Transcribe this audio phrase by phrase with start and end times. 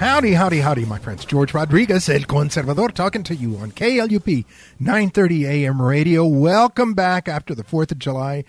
[0.00, 1.26] Howdy, howdy, howdy, my friends.
[1.26, 4.46] George Rodriguez, El Conservador, talking to you on KLUP
[4.78, 6.24] 930 AM radio.
[6.24, 8.44] Welcome back after the 4th of July.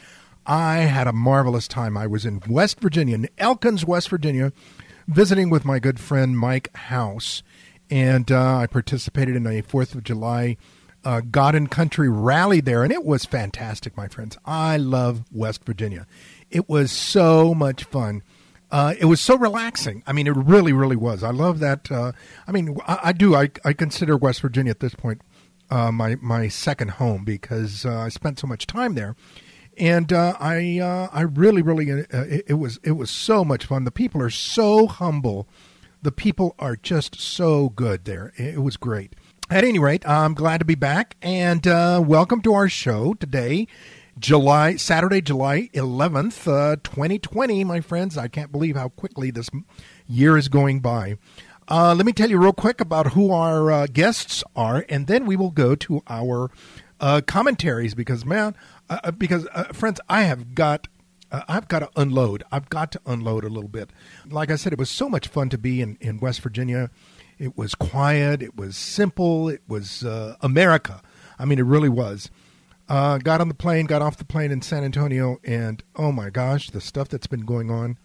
[0.45, 1.97] I had a marvelous time.
[1.97, 4.53] I was in West Virginia, in Elkins, West Virginia,
[5.09, 7.43] visiting with my good friend Mike House.
[7.89, 10.55] And uh, I participated in a 4th of July
[11.03, 12.81] uh, God and Country rally there.
[12.81, 14.37] And it was fantastic, my friends.
[14.45, 16.07] I love West Virginia.
[16.49, 18.23] It was so much fun
[18.71, 20.03] uh, it was so relaxing.
[20.07, 21.23] I mean, it really, really was.
[21.23, 21.91] I love that.
[21.91, 22.13] Uh,
[22.47, 23.35] I mean, I, I, do.
[23.35, 25.21] I, I consider West Virginia at this point
[25.71, 29.15] uh, my my second home because uh, I spent so much time there,
[29.77, 33.85] and uh, I uh, I really, really it, it, was it was so much fun.
[33.85, 35.47] The people are so humble.
[36.01, 38.33] The people are just so good there.
[38.35, 39.15] It, it was great.
[39.49, 43.67] At any rate, I'm glad to be back and welcome to our show today.
[44.19, 48.17] July Saturday, July 11th, uh, 2020, my friends.
[48.17, 49.49] I can't believe how quickly this
[50.07, 51.17] year is going by.
[51.67, 55.25] Uh, let me tell you real quick about who our uh, guests are, and then
[55.25, 56.51] we will go to our
[56.99, 58.55] uh, commentaries because, man,
[58.89, 60.87] uh, uh, because friends, I have got.
[61.47, 62.43] I've got to unload.
[62.51, 63.91] I've got to unload a little bit.
[64.29, 66.89] Like I said, it was so much fun to be in, in West Virginia.
[67.39, 68.41] It was quiet.
[68.41, 69.47] It was simple.
[69.47, 70.03] It was
[70.41, 71.01] America.
[71.39, 72.29] I mean, it really was.
[72.89, 76.29] Uh, got on the plane, got off the plane in San Antonio, and oh my
[76.29, 77.97] gosh, the stuff that's been going on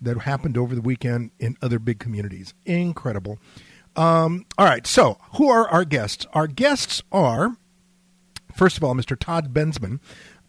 [0.00, 2.52] that happened over the weekend in other big communities.
[2.66, 3.38] Incredible.
[3.96, 6.26] Um, all right, so who are our guests?
[6.32, 7.56] Our guests are,
[8.54, 9.18] first of all, Mr.
[9.18, 10.00] Todd Bensman.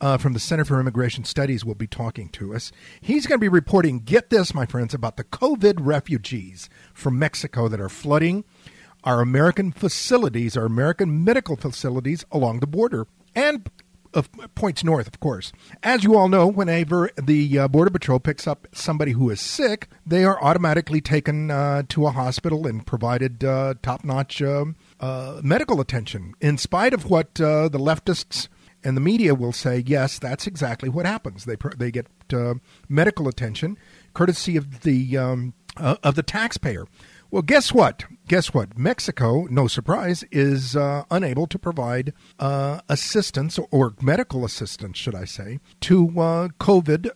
[0.02, 2.74] Uh, from the Center for Immigration Studies will be talking to us.
[3.00, 7.70] He's going to be reporting, get this, my friends, about the COVID refugees from Mexico
[7.70, 8.44] that are flooding
[9.06, 13.70] our American facilities, our American medical facilities along the border and
[14.56, 15.52] points north, of course.
[15.84, 19.90] As you all know, whenever the uh, Border Patrol picks up somebody who is sick,
[20.06, 25.42] they are automatically taken uh, to a hospital and provided uh, top notch um, uh,
[25.44, 26.34] medical attention.
[26.40, 28.48] In spite of what uh, the leftists
[28.84, 31.46] and the media will say, yes, that's exactly what happens.
[31.46, 32.56] They, they get uh,
[32.88, 33.78] medical attention
[34.14, 36.86] courtesy of the, um, of the taxpayer.
[37.32, 38.06] Well, guess what?
[38.28, 38.78] Guess what?
[38.78, 45.26] Mexico, no surprise, is uh, unable to provide uh, assistance or medical assistance, should I
[45.26, 47.10] say, to uh, COVID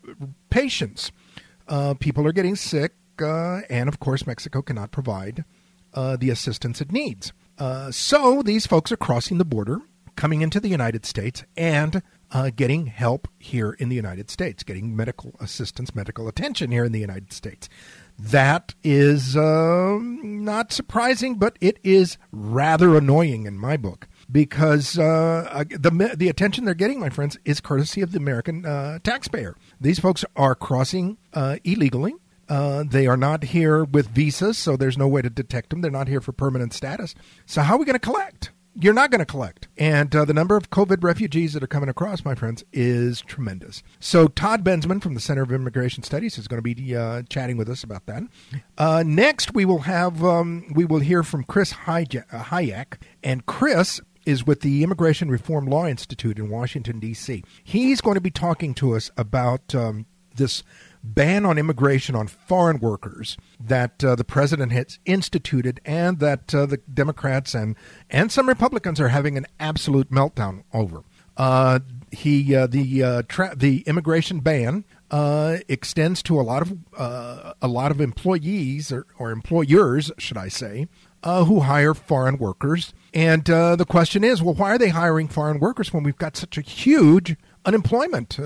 [0.49, 1.11] patients.
[1.67, 5.45] Uh, people are getting sick, uh, and of course, Mexico cannot provide
[5.93, 7.31] uh, the assistance it needs.
[7.91, 9.81] so these folks are crossing the border,
[10.15, 14.95] coming into the United States, and uh, getting help here in the United States, getting
[14.95, 17.69] medical assistance, medical attention here in the United States.
[18.19, 25.63] That is uh, not surprising, but it is rather annoying in my book because uh,
[25.69, 29.55] the the attention they're getting, my friends, is courtesy of the American uh, taxpayer.
[29.79, 32.13] These folks are crossing uh, illegally.
[32.49, 35.81] Uh, they are not here with visas, so there's no way to detect them.
[35.81, 37.15] They're not here for permanent status.
[37.45, 38.51] So how are we going to collect?
[38.81, 39.67] You're not going to collect.
[39.77, 43.83] And uh, the number of COVID refugees that are coming across, my friends, is tremendous.
[43.99, 47.57] So Todd Bensman from the Center of Immigration Studies is going to be uh, chatting
[47.57, 48.23] with us about that.
[48.77, 54.45] Uh, next, we will have um, we will hear from Chris Hajec, and Chris is
[54.45, 57.43] with the Immigration Reform Law Institute in Washington D.C.
[57.63, 60.63] He's going to be talking to us about um, this
[61.03, 66.65] ban on immigration on foreign workers that uh, the president has instituted and that uh,
[66.65, 67.75] the Democrats and,
[68.09, 71.03] and some Republicans are having an absolute meltdown over.
[71.39, 71.79] Uh,
[72.11, 76.77] he uh, the uh, tra- the immigration ban uh, extends to a lot of
[77.61, 80.87] a lot of employees or, or employers, should I say,
[81.23, 82.93] who hire foreign workers.
[83.13, 86.57] And the question is, well, why are they hiring foreign workers when we've got such
[86.57, 88.37] a huge unemployment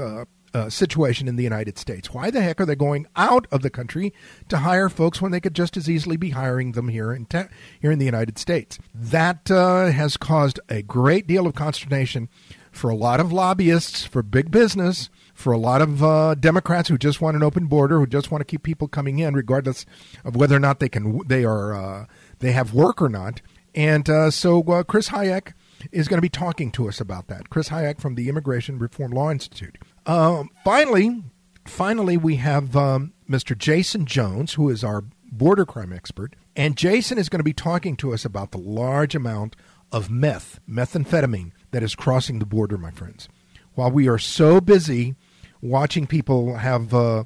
[0.53, 2.13] uh, situation in the United States.
[2.13, 4.13] Why the heck are they going out of the country
[4.49, 7.49] to hire folks when they could just as easily be hiring them here in te-
[7.81, 8.77] here in the United States?
[8.93, 12.29] That uh, has caused a great deal of consternation
[12.71, 16.97] for a lot of lobbyists, for big business, for a lot of uh, Democrats who
[16.97, 19.85] just want an open border, who just want to keep people coming in, regardless
[20.23, 22.05] of whether or not they can they are uh,
[22.39, 23.41] they have work or not.
[23.75, 25.53] And uh, so uh, Chris Hajec
[25.91, 27.49] is going to be talking to us about that.
[27.49, 29.77] Chris Hajec from the Immigration Reform Law Institute.
[30.05, 31.23] Um, finally,
[31.65, 33.55] finally, we have um, Mr.
[33.55, 36.35] Jaeson Jones, who is our border crime expert.
[36.55, 39.55] And Jaeson is going to be talking to us about the large amount
[39.91, 43.27] of meth, methamphetamine, that is crossing the border, my friends.
[43.73, 45.15] While we are so busy
[45.61, 47.23] watching people have uh,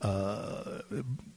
[0.00, 0.80] uh,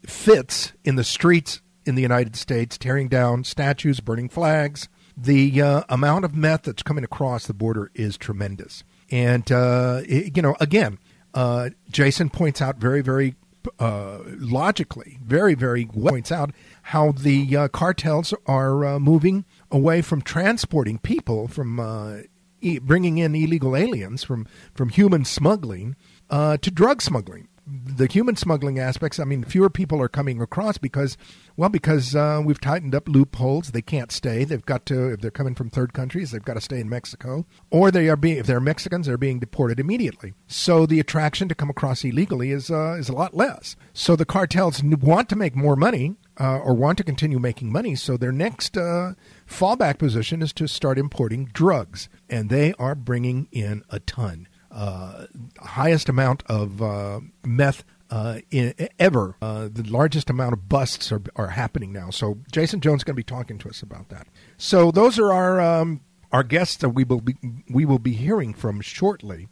[0.05, 4.87] fits in the streets in the United States, tearing down statues, burning flags,
[5.17, 8.83] the uh, amount of meth that's coming across the border is tremendous.
[9.13, 10.97] And, uh, it, you know, again,
[11.35, 13.35] uh, Jaeson points out very, very
[13.79, 16.51] uh, logically, very, very well points out
[16.81, 22.25] how the cartels are moving away from transporting people, from
[22.59, 25.95] e- bringing in illegal aliens, from, from human smuggling
[26.31, 31.17] to drug smuggling the human smuggling aspects, I mean, fewer people are coming across because,
[31.55, 33.71] well, because uh, we've tightened up loopholes.
[33.71, 34.43] They can't stay.
[34.43, 37.45] They've got to, if they're coming from third countries, they've got to stay in Mexico,
[37.71, 40.33] or they are being, if they're Mexicans, they're being deported immediately.
[40.47, 43.75] So the attraction to come across illegally is uh, is a lot less.
[43.93, 46.15] So the cartels want to make more money.
[46.39, 49.13] Uh, or want to continue making money, so their next uh,
[49.47, 55.27] fallback position is to start importing drugs, and they are bringing in a ton uh,
[55.59, 59.37] highest amount of uh, meth uh, in, ever.
[59.41, 62.09] Uh, the largest amount of busts are, are happening now.
[62.09, 64.27] So Jaeson Jones is going to be talking to us about that.
[64.57, 67.35] So those are our um, our guests that we will be
[67.69, 69.47] we will be hearing from shortly.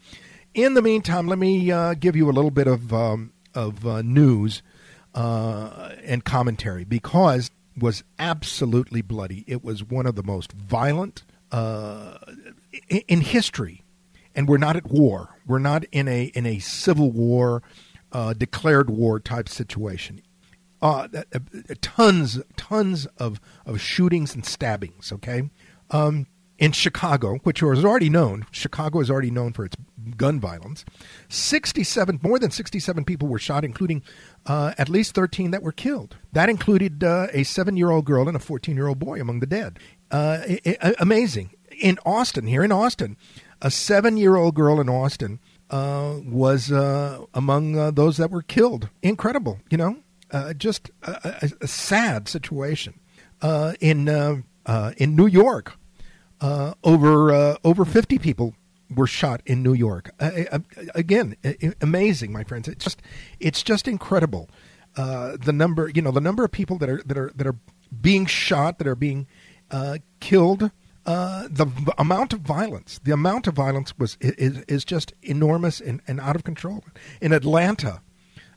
[0.54, 4.02] In the meantime, let me uh, give you a little bit of um, of uh,
[4.02, 4.64] news
[5.14, 9.44] and commentary because it was absolutely bloody.
[9.48, 11.24] It was one of the most violent
[12.90, 13.84] in history
[14.36, 15.36] and we're not at war.
[15.46, 17.64] We're not in a in a civil war,
[18.12, 20.22] uh, declared war type situation.
[20.82, 21.40] Uh, uh,
[21.82, 25.12] tons tons of of shootings and stabbings.
[25.12, 25.50] Okay,
[25.92, 29.76] um, in Chicago, which was already known, Chicago is already known for its
[30.18, 30.86] gun violence.
[31.30, 34.02] Sixty-seven, more than sixty-seven people were shot, including
[34.46, 36.18] uh, at least thirteen that were killed.
[36.34, 39.80] That included uh, a seven-year-old girl and a fourteen-year-old boy among the dead.
[40.12, 41.52] It, uh, amazing.
[41.80, 43.18] In Austin, here in Austin,
[43.62, 45.40] a seven year old girl in Austin
[45.72, 48.90] uh, was uh, among uh, those that were killed.
[49.02, 49.98] Incredible, you know,
[50.32, 51.12] uh, just a,
[51.42, 53.00] a, a, sad situation.
[53.42, 55.74] Uh, in uh, in New York,
[56.42, 58.54] over over fifty people
[58.94, 60.12] were shot in New York.
[60.94, 61.36] again,
[61.82, 62.68] amazing, my friends.
[62.68, 63.02] It's just
[63.40, 64.50] it's just incredible.
[64.96, 67.56] the number, you know, the number of people that are that are that are
[68.00, 69.26] being shot, that are being
[70.20, 70.70] killed
[71.12, 71.68] uh, the
[71.98, 76.38] amount of violence, the amount of violence was is, is just enormous and, and out
[76.38, 76.86] of control.
[77.20, 78.02] In Atlanta,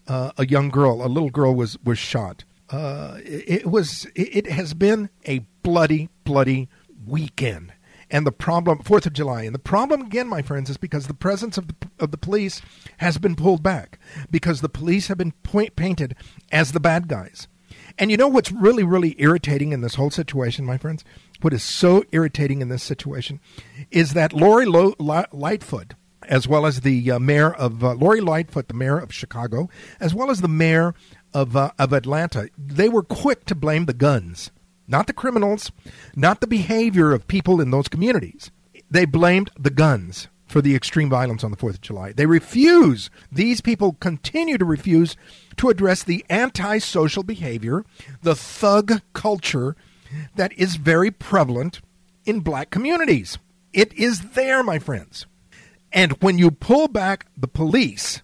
[0.06, 2.44] uh, a young girl, a little girl, was was shot.
[2.70, 6.68] Uh, it, it, was it, it has been a bloody, bloody
[7.04, 7.72] weekend.
[8.08, 11.14] And the problem, Fourth of July, and the problem again, my friends, is because the
[11.14, 12.62] presence of the of the police
[12.98, 13.98] has been pulled back
[14.30, 16.14] because the police have been point, painted
[16.52, 17.48] as the bad guys.
[17.98, 21.04] And you know what's really, really irritating in this whole situation, my friends?
[21.40, 23.40] What is so irritating in this situation
[23.90, 28.68] is that Lori Lo- Lightfoot, as well as the uh, mayor of uh, Lori Lightfoot,
[28.68, 29.68] the mayor of Chicago,
[30.00, 30.94] as well as the mayor
[31.34, 34.50] of uh, of Atlanta, they were quick to blame the guns,
[34.86, 35.70] not the criminals,
[36.16, 38.50] not the behavior of people in those communities.
[38.90, 42.12] They blamed the guns for the extreme violence on the 4th of July.
[42.12, 45.16] They refuse, these people continue to refuse
[45.56, 47.84] to address the antisocial behavior,
[48.22, 49.74] the thug culture
[50.36, 51.80] that is very prevalent
[52.24, 53.38] in black communities.
[53.72, 55.26] It is there, my friends.
[55.92, 58.22] And when you pull back the police,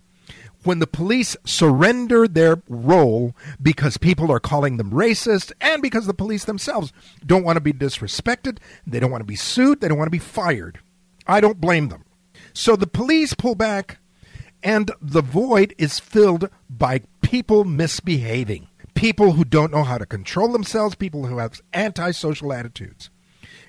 [0.64, 6.14] when the police surrender their role because people are calling them racist and because the
[6.14, 6.92] police themselves
[7.25, 10.11] don't want to be disrespected, they don't want to be sued, they don't want to
[10.11, 10.80] be fired.
[11.26, 12.04] I don't blame them.
[12.52, 13.99] So the police pull back,
[14.62, 18.68] and the void is filled by people misbehaving,
[19.00, 23.09] people who don't know how to control themselves, people who have antisocial attitudes.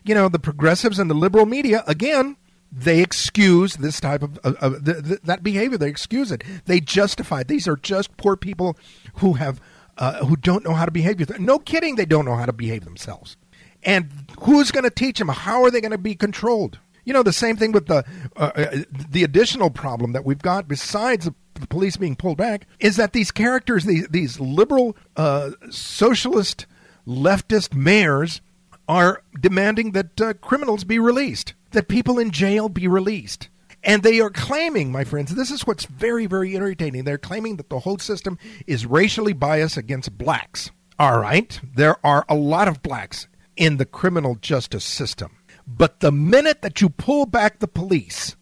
[0.04, 2.36] You know, the progressives and the liberal media, again,
[2.70, 5.78] they excuse this type of, uh, uh, the, the, that behavior.
[5.78, 6.44] They excuse it.
[6.66, 7.48] They justify it.
[7.48, 8.78] These are just poor people
[9.16, 9.62] who have
[9.98, 11.40] uh, who don't know how to behave.
[11.40, 13.38] No kidding, they don't know how to behave themselves.
[13.84, 14.10] And
[14.42, 15.30] who's going to teach them?
[15.30, 16.80] How are they going to be controlled?
[17.06, 18.04] You know, the same thing with the
[18.36, 18.78] uh, uh,
[19.10, 21.30] the additional problem that we've got besides
[21.62, 26.66] the police being pulled back is that these characters, these these liberal, uh, socialist,
[27.08, 28.42] leftist mayors,
[28.88, 33.50] are demanding that uh, criminals be released, that people in jail be released.
[33.84, 37.04] And they are claiming, my friends, this is what's very, very irritating.
[37.04, 38.38] They're claiming that the whole system
[38.68, 40.70] is racially biased against blacks.
[41.00, 45.38] All right, there are a lot of blacks in the criminal justice system.
[45.66, 48.36] But the minute that you pull back the police,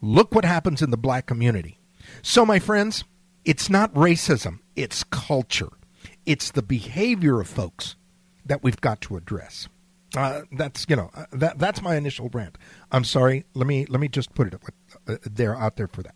[0.00, 1.77] look what happens in the black community.
[2.22, 3.04] So, my friends,
[3.44, 5.70] It's not racism, it's culture.
[6.26, 7.96] It's the behavior of folks
[8.44, 9.68] that we've got to address.
[10.16, 12.58] Uh, that's you know uh, that that's my initial rant.
[12.92, 13.44] I'm sorry.
[13.54, 14.60] Let me let me just put it
[15.06, 16.14] uh, there out there for that.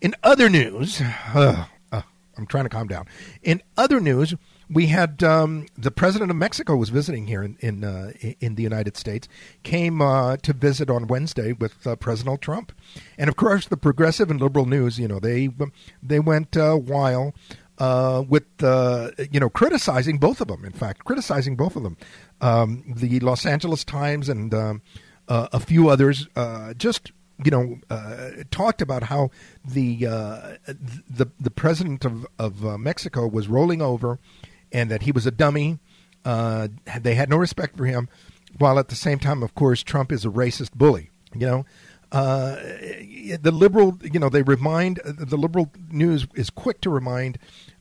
[0.00, 1.00] In other news,
[1.34, 2.02] uh, uh,
[2.36, 3.06] I'm trying to calm down.
[3.42, 4.34] In other news,
[4.70, 8.62] we had um, the president of Mexico was visiting here in in, uh, in the
[8.62, 9.28] United States.
[9.62, 12.72] Came to visit on Wednesday with President Trump,
[13.18, 14.98] and of course the progressive and liberal news.
[14.98, 15.50] You know they
[16.02, 17.34] they went while
[17.78, 20.64] uh, with uh, you know criticizing both of them.
[20.64, 21.96] In fact, criticizing both of them.
[22.40, 24.82] Um, the Los Angeles Times and um,
[25.28, 27.12] uh, a few others uh, just
[27.44, 29.30] you know uh, talked about how
[29.64, 34.18] the uh, the the president of of Mexico was rolling over,
[34.74, 35.78] and that he was a dummy.
[36.24, 38.08] they had no respect for him,
[38.58, 41.10] while at the same time, of course, Trump is a racist bully.
[41.34, 41.66] You know.
[42.12, 42.54] Uh,
[43.40, 47.38] the liberal, you know, they remind the liberal news is quick to remind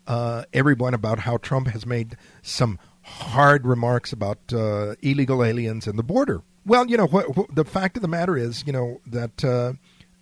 [0.07, 5.99] uh, everyone about how Trump has made some hard remarks about uh, illegal aliens and
[5.99, 6.41] the border.
[6.65, 7.07] Well, you know,
[7.53, 9.73] the fact of the matter is, you know, that uh,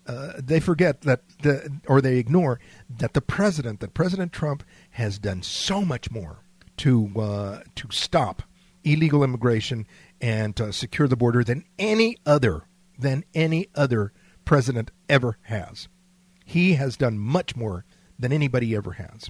[0.08, 2.60] uh, they forget that, the, or they ignore
[2.90, 6.40] that the president, that President Trump has done so much more
[6.82, 8.44] to uh, to stop
[8.84, 9.86] illegal immigration
[10.20, 12.64] and secure the border than any other
[12.98, 14.12] than any other
[14.46, 15.88] president ever has.
[16.46, 17.86] He has done much more
[18.18, 19.30] than anybody ever has.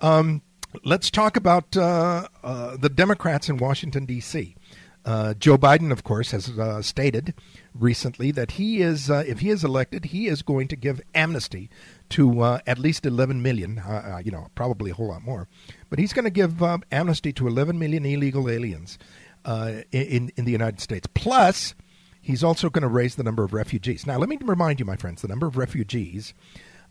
[0.00, 0.42] Um,
[0.84, 4.56] let's talk about uh, uh, the Democrats in Washington, D.C.
[5.04, 7.34] Uh, Joe Biden, of course, has uh, stated
[7.74, 11.70] recently that he is, uh, if he is elected, he is going to give amnesty
[12.10, 13.82] to uh, at least 11 million,
[14.24, 15.48] you know, probably a whole lot more,
[15.88, 16.62] but he's going to give
[16.92, 18.98] amnesty to 11 million illegal aliens
[19.46, 21.08] in, in the United States.
[21.14, 21.74] Plus,
[22.20, 24.06] he's also going to raise the number of refugees.
[24.06, 26.34] Now, let me remind you, my friends, the number of refugees,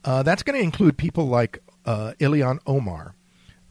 [0.03, 3.15] that's going to include people like uh, Ilhan Omar.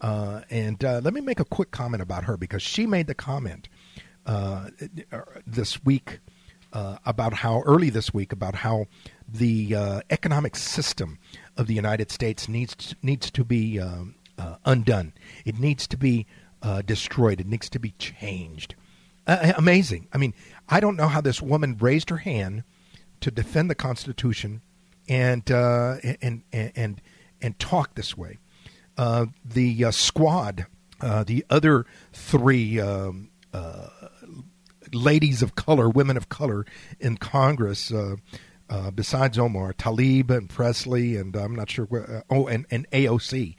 [0.00, 3.14] Uh, and uh, let me make a quick comment about her because she made the
[3.14, 3.69] comment
[4.26, 4.69] uh,
[5.47, 6.21] this week
[6.73, 8.87] uh, about how, early this week, about how
[9.29, 11.19] the uh, economic system
[11.57, 14.15] of the United States needs to, needs to be um,
[14.65, 15.13] undone.
[15.45, 16.27] It needs to be
[16.87, 17.41] destroyed.
[17.41, 18.75] It needs to be changed.
[19.27, 20.09] amazing.
[20.13, 20.35] I mean,
[20.69, 22.65] I don't know how this woman raised her hand
[23.21, 24.63] to defend the Constitution
[25.09, 27.01] and and and, and
[27.41, 28.39] and talk this way.
[28.99, 30.67] Uh, the uh, squad,
[31.01, 33.87] uh, the other three um, uh,
[34.93, 36.67] ladies of color, women of color
[36.99, 38.17] in Congress, uh,
[38.69, 42.67] uh, besides Omar, Tlaib and Pressley, and uh, I'm not sure where, uh, oh, and,
[42.71, 43.57] and AOC,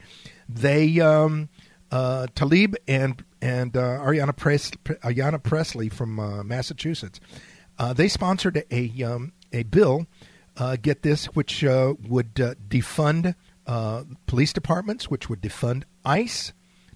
[0.47, 1.49] they, um,
[1.91, 7.19] uh, Tlaib and and Ariana, Pres- Ariana Pressley from Massachusetts,
[7.95, 10.05] they sponsored a um, a bill.
[10.81, 13.33] get this, which would defund
[13.69, 16.53] uh, police departments, which would defund ICE,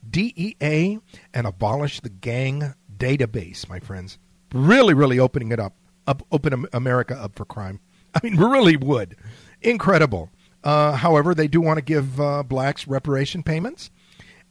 [0.09, 0.99] DEA,
[1.31, 4.17] and abolish the gang database, my friends.
[4.51, 5.75] Really, really opening it up,
[6.07, 7.79] up open America up for crime.
[8.15, 9.15] I mean, really would.
[9.61, 10.29] Incredible.
[10.63, 13.91] Uh, however, they do want to give uh, blacks reparation payments,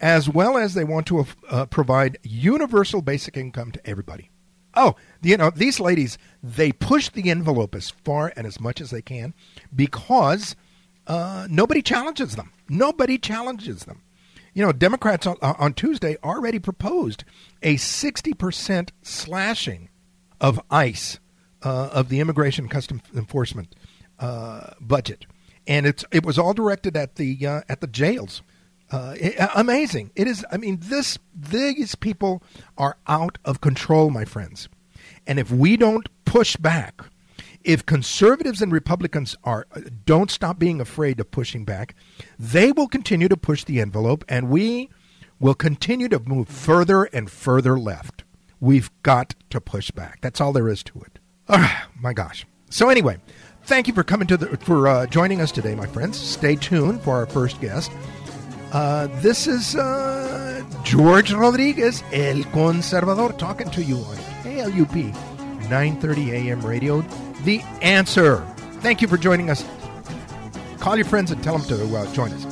[0.00, 4.30] as well as they want to uh, provide universal basic income to everybody.
[4.74, 8.90] Oh, you know, these ladies, they push the envelope as far and as much as
[8.90, 9.34] they can
[9.74, 10.56] because
[11.06, 12.52] uh, nobody challenges them.
[12.68, 14.02] Nobody challenges them.
[14.54, 17.24] You know, Democrats on, on Tuesday already proposed
[17.62, 19.88] a 60% slashing
[20.40, 21.18] of ICE,
[21.62, 23.74] uh, of the Immigration Custom Enforcement
[24.18, 25.26] uh, budget.
[25.66, 28.42] And it's it was all directed at the uh, at the jails.
[28.90, 30.10] Uh, it, amazing!
[30.16, 30.44] It is.
[30.50, 32.42] I mean, this these people
[32.76, 34.68] are out of control, my friends.
[35.26, 37.02] And if we don't push back,
[37.62, 39.66] if conservatives and Republicans are
[40.04, 41.94] don't stop being afraid of pushing back,
[42.38, 44.90] they will continue to push the envelope, and we
[45.38, 48.24] will continue to move further and further left.
[48.60, 50.20] We've got to push back.
[50.20, 51.11] That's all there is to it.
[51.52, 52.46] Oh, my gosh.
[52.70, 53.18] So anyway,
[53.64, 56.18] thank you for coming to the for uh, joining us today, my friends.
[56.18, 57.92] Stay tuned for our first guest.
[58.72, 65.12] Uh, this is uh, George Rodriguez, El Conservador, talking to you on KLUP
[65.68, 66.62] 9:30 a.m.
[66.62, 67.02] radio
[67.44, 68.38] the answer.
[68.80, 69.62] Thank you for joining us.
[70.80, 72.46] Call your friends and tell them to uh, join us.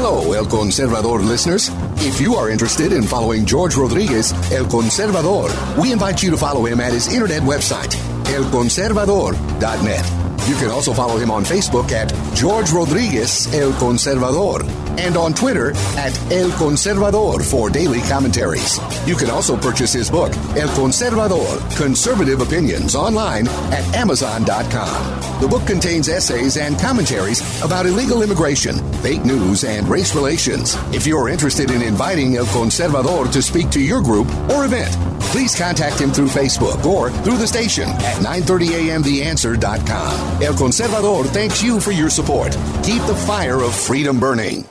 [0.00, 1.72] Hello, El Conservador listeners.
[1.96, 6.66] If you are interested in following George Rodriguez, El Conservador, we invite you to follow
[6.66, 10.48] him at his internet website, elconservador.net.
[10.48, 14.62] You can also follow him on Facebook at George Rodriguez El Conservador
[14.98, 18.78] and on Twitter at El Conservador for daily commentaries.
[19.06, 25.40] You can also purchase his book, El Conservador Conservative Opinions, online at Amazon.com.
[25.40, 30.76] The book contains essays and commentaries about illegal immigration, fake news, and race relations.
[30.92, 34.92] If you're interested in inviting El Conservador to speak to your group or event,
[35.30, 40.42] please contact him through Facebook or through the station at 930amtheanswer.com.
[40.42, 42.52] El Conservador thanks you for your support.
[42.82, 44.64] Keep the fire of freedom burning.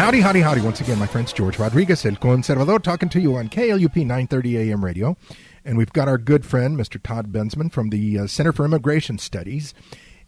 [0.00, 0.62] Howdy, howdy, howdy.
[0.62, 4.82] Once again, my friends, George Rodriguez, El Conservador, talking to you on KLUP 930 AM
[4.82, 5.14] radio.
[5.62, 6.98] And we've got our good friend, Mr.
[7.00, 9.74] Todd Bensman from the uh, Center for Immigration Studies.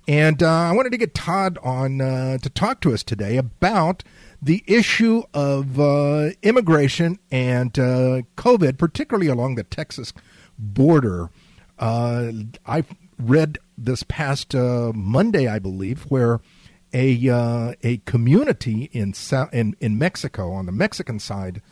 [0.06, 4.04] And uh, I wanted to get Todd on uh, to talk to us today about
[4.42, 10.12] the issue of uh, immigration and uh, COVID, particularly along the Texas
[10.58, 11.30] border.
[11.78, 12.30] Uh,
[12.66, 12.84] I
[13.18, 16.40] read this past Monday, I believe, where
[16.92, 19.14] a uh, a community in,
[19.52, 21.62] in in Mexico on the Mexican side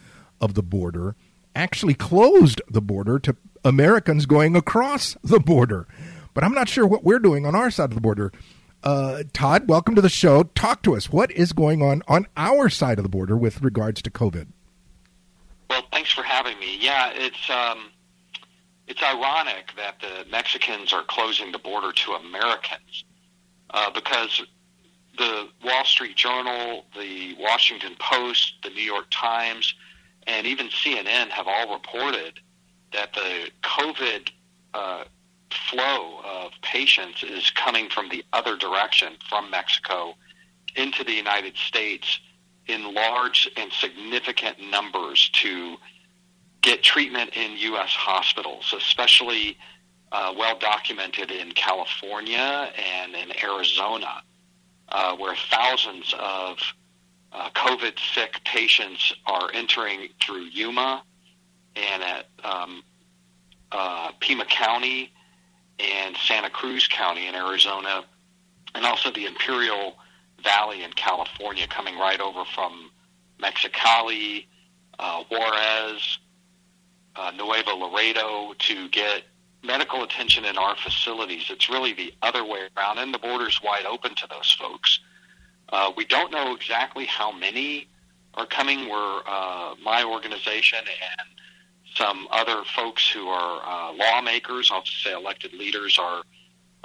[0.40, 1.16] of the border
[1.54, 5.86] actually closed the border to Americans going across the border.
[6.32, 8.32] But I'm not sure what we're doing on our side of the border.
[8.82, 10.44] Uh, Todd, welcome to the show.
[10.44, 11.10] Talk to us.
[11.10, 14.46] What is going on on our side of the border with regards to COVID?
[15.68, 16.78] Well, thanks for having me.
[16.80, 17.90] Yeah, it's um,
[18.86, 23.04] it's ironic that the Mexicans are closing the border to Americans
[23.70, 24.42] uh, because
[25.16, 29.74] the Wall Street Journal, the Washington Post, the New York Times,
[30.26, 32.40] and even CNN have all reported
[32.92, 34.30] that the COVID
[34.74, 35.04] uh,
[35.50, 40.14] flow of patients is coming from the other direction, from Mexico
[40.76, 42.20] into the United States
[42.66, 45.76] in large and significant numbers to
[46.62, 47.90] get treatment in U.S.
[47.90, 49.56] hospitals, especially
[50.12, 54.22] uh, well documented in California and in Arizona
[54.90, 56.58] uh, where thousands of
[57.32, 61.02] uh, COVID sick patients are entering through Yuma
[61.76, 62.82] and at um,
[63.72, 65.12] uh, Pima County
[65.78, 68.04] and Santa Cruz County in Arizona,
[68.74, 69.96] and also the Imperial
[70.42, 72.90] Valley in California, coming right over from
[73.40, 74.46] Mexicali,
[74.98, 76.18] uh, Juarez,
[77.16, 79.22] uh, Nuevo Laredo to get
[79.62, 81.46] medical attention in our facilities.
[81.50, 85.00] It's really the other way around, and the border's wide open to those folks.
[85.68, 87.88] Uh, we don't know exactly how many
[88.34, 88.88] are coming.
[88.88, 91.28] We're uh, my organization and
[91.94, 96.22] some other folks who are uh, lawmakers, I'll just say elected leaders, are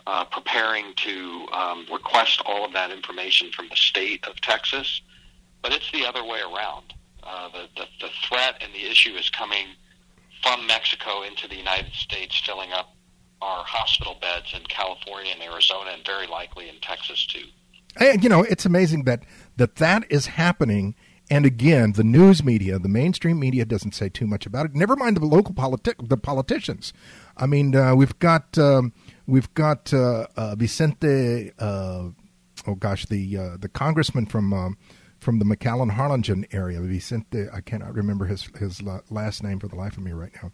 [0.08, 5.02] uh, preparing to um, request all of that information from the state of Texas.
[5.62, 6.94] But it's the other way around.
[7.24, 9.66] Uh, the, the, the threat and the issue is coming
[10.46, 12.96] from Mexico into the United States, filling up
[13.42, 17.46] our hospital beds in California and Arizona, and very likely in Texas too.
[18.00, 19.24] And you know, it's amazing that
[19.58, 20.96] that that is happening.
[21.32, 24.76] And again, the news media, the mainstream media, doesn't say too much about it.
[24.76, 26.94] Never mind the local politi- the politicians.
[27.36, 28.94] I mean, uh, we've got um,
[29.26, 31.52] we've got uh, uh, Vicente.
[31.58, 32.10] Uh,
[32.68, 34.78] oh gosh, the uh, the congressman from um,
[35.20, 36.80] from the McAllen Harlingen area.
[36.82, 40.52] Vicente, I cannot remember his his last name for the life of me right now.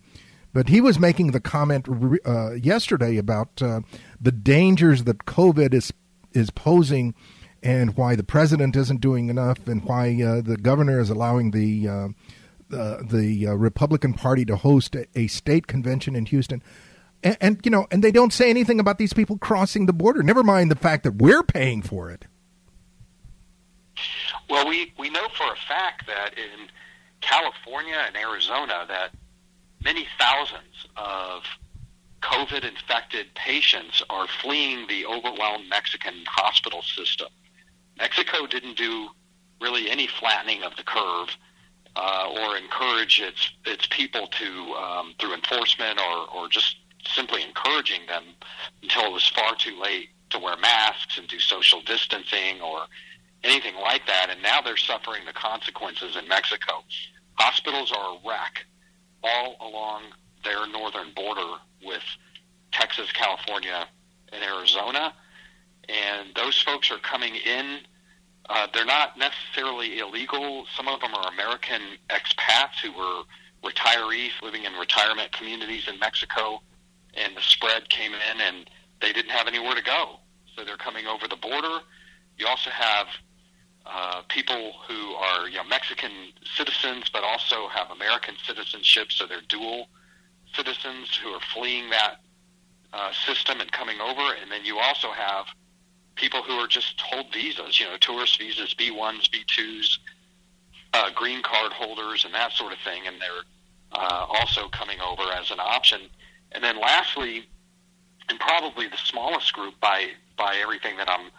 [0.54, 1.88] But he was making the comment
[2.26, 3.82] uh, yesterday about uh,
[4.20, 5.94] the dangers that COVID is
[6.34, 7.14] is posing,
[7.62, 11.88] and why the president isn't doing enough, and why uh, the governor is allowing the
[11.88, 12.08] uh,
[12.70, 16.64] the uh, Republican Party to host a, a state convention in Houston.
[17.24, 20.24] And, and you know, and they don't say anything about these people crossing the border.
[20.24, 22.26] Never mind the fact that we're paying for it.
[24.52, 26.68] Well, we, we know for a fact that in
[27.22, 29.12] California and Arizona that
[29.82, 31.44] many thousands of
[32.22, 37.30] COVID infected patients are fleeing the overwhelmed Mexican hospital system.
[37.98, 39.08] Mexico didn't do
[39.62, 41.30] really any flattening of the curve
[41.96, 48.02] uh, or encourage its its people to um, through enforcement or, or just simply encouraging
[48.08, 48.24] them
[48.84, 52.82] until it was far too late to wear masks and do social distancing or
[53.44, 56.84] anything like that, and now they're suffering the consequences in Mexico.
[57.34, 58.66] Hospitals are a wreck
[59.24, 60.04] all along
[60.44, 62.04] their northern border with
[62.72, 63.88] Texas, California,
[64.32, 65.14] and Arizona,
[65.90, 67.80] and those folks are coming in.
[68.50, 70.66] Uh, they're not necessarily illegal.
[70.76, 73.24] Some of them are American expats who were
[73.64, 76.62] retirees living in retirement communities in Mexico,
[77.14, 78.70] and the spread came in, and
[79.02, 80.20] they didn't have anywhere to go,
[80.56, 81.80] so they're coming over the border.
[82.38, 83.08] You also have
[83.86, 86.12] uh, people who are you know, Mexican
[86.56, 89.88] citizens but also have American citizenship, so they're dual
[90.54, 92.18] citizens who are fleeing that
[92.94, 95.46] uh, system and coming over, and then you also have
[96.16, 99.98] people who are just told visas, you know, tourist visas, B1s, B2s,
[100.94, 103.44] uh, green card holders, and that sort of thing, and they're
[103.94, 106.02] uh, also coming over as an option.
[106.52, 107.48] And then lastly,
[108.30, 111.30] and probably the smallest group by by everything that I'm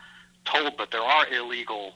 [0.45, 1.95] told, but there are illegal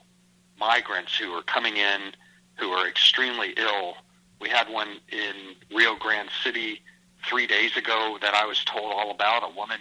[0.59, 2.13] migrants who are coming in
[2.57, 3.95] who are extremely ill.
[4.41, 6.81] We had one in Rio Grande City
[7.27, 9.43] three days ago that I was told all about.
[9.43, 9.79] A woman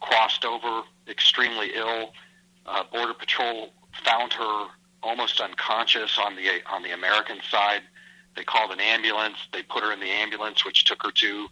[0.00, 2.12] crossed over extremely ill.
[2.66, 3.70] Uh, Border Patrol
[4.04, 4.66] found her
[5.02, 7.82] almost unconscious on the on the American side.
[8.36, 9.36] They called an ambulance.
[9.52, 11.48] They put her in the ambulance, which took her to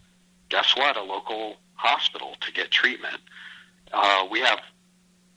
[0.49, 0.97] guess what?
[0.97, 3.17] A local hospital to get treatment.
[3.91, 4.59] Uh, we have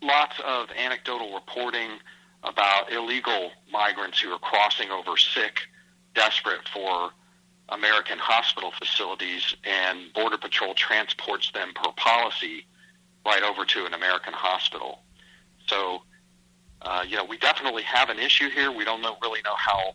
[0.02, 1.90] lots of anecdotal reporting
[2.44, 5.60] about illegal migrants who are crossing over sick,
[6.14, 7.10] desperate for
[7.70, 12.66] American hospital facilities, and Border Patrol transports them per policy
[13.26, 15.00] right over to an American hospital.
[15.66, 16.02] So,
[16.82, 18.70] uh, you know, we definitely have an issue here.
[18.70, 19.94] We don't know, really know how,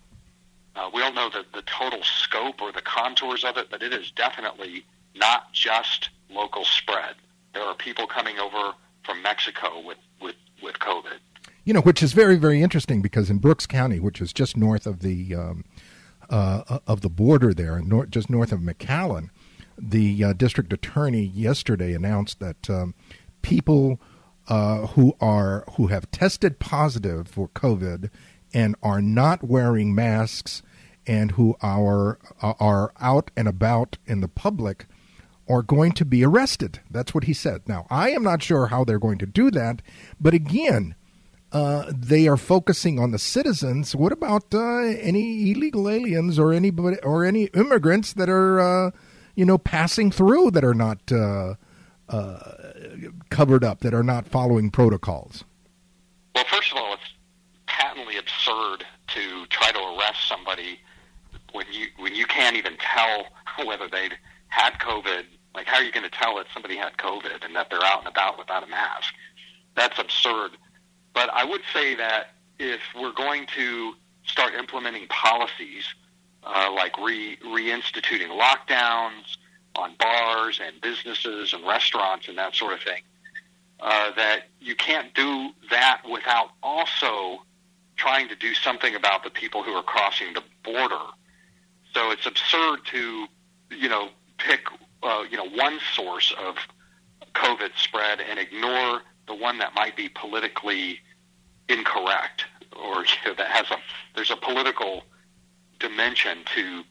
[0.75, 3.93] uh, we don't know the, the total scope or the contours of it, but it
[3.93, 4.83] is definitely
[5.15, 7.15] not just local spread.
[7.53, 11.19] There are people coming over from Mexico with, with, with COVID.
[11.69, 14.87] You know, which is very, very interesting because in Brooks County, which is just north
[14.87, 15.65] of the um,
[16.27, 17.79] uh, of the border there,
[18.09, 19.29] just north of McAllen,
[19.77, 22.95] the uh, district attorney yesterday announced that um,
[23.43, 24.01] people
[24.47, 28.09] uh, who are who have tested positive for COVID
[28.51, 30.63] and are not wearing masks
[31.05, 34.87] and who are are out and about in the public
[35.47, 36.79] are going to be arrested.
[36.89, 37.69] That's what he said.
[37.69, 39.83] Now, I am not sure how they're going to do that,
[40.19, 40.95] but again,
[41.51, 43.95] uh, they are focusing on the citizens.
[43.95, 48.91] What about uh, any illegal aliens or anybody or any immigrants that are, uh,
[49.35, 51.55] you know, passing through that are not uh,
[52.07, 52.39] uh,
[53.29, 55.43] covered up, that are not following protocols?
[56.35, 57.13] Well, first of all, it's
[57.65, 60.79] patently absurd to try to arrest somebody
[61.53, 63.25] when you when you can't even tell
[63.65, 64.13] whether they'd
[64.49, 65.23] had COVID.
[65.55, 67.99] Like, how are you going to tell that somebody had COVID and that they're out
[67.99, 69.15] and about without a mask?
[69.75, 70.51] That's absurd
[71.13, 73.93] but I would say that if we're going to
[74.25, 75.83] start implementing policies
[76.43, 79.37] uh, like re- reinstituting lockdowns
[79.75, 83.01] on bars and businesses and restaurants and that sort of thing,
[83.79, 87.43] uh, that you can't do that without also
[87.95, 91.03] trying to do something about the people who are crossing the border.
[91.93, 93.27] So it's absurd to,
[93.71, 94.61] you know, pick,
[95.03, 96.55] uh, you know, one source of
[97.33, 100.99] COVID spread and ignore the one that might be politically
[101.69, 103.77] incorrect or you know, that has a
[104.15, 105.03] there's a political
[105.79, 106.83] dimension to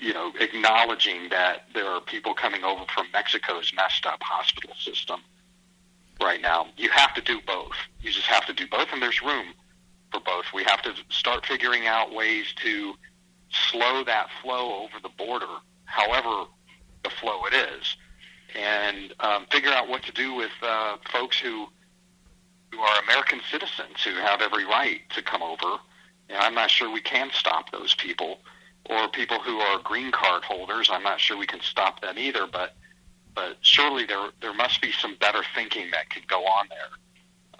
[0.00, 5.20] you know acknowledging that there are people coming over from Mexico's messed up hospital system
[6.20, 6.66] right now.
[6.76, 7.76] You have to do both.
[8.00, 9.54] You just have to do both, and there's room
[10.10, 10.46] for both.
[10.52, 12.94] We have to start figuring out ways to
[13.50, 15.46] slow that flow over the border,
[15.84, 16.44] however
[17.04, 17.96] the flow it is,
[18.54, 21.66] and um, figure out what to do with uh, folks who
[22.72, 25.78] who are American citizens who have every right to come over.
[26.28, 28.40] And I'm not sure we can stop those people,
[28.86, 30.88] or people who are green card holders.
[30.90, 32.46] I'm not sure we can stop them either.
[32.50, 32.76] But
[33.34, 36.88] but surely there there must be some better thinking that could go on there.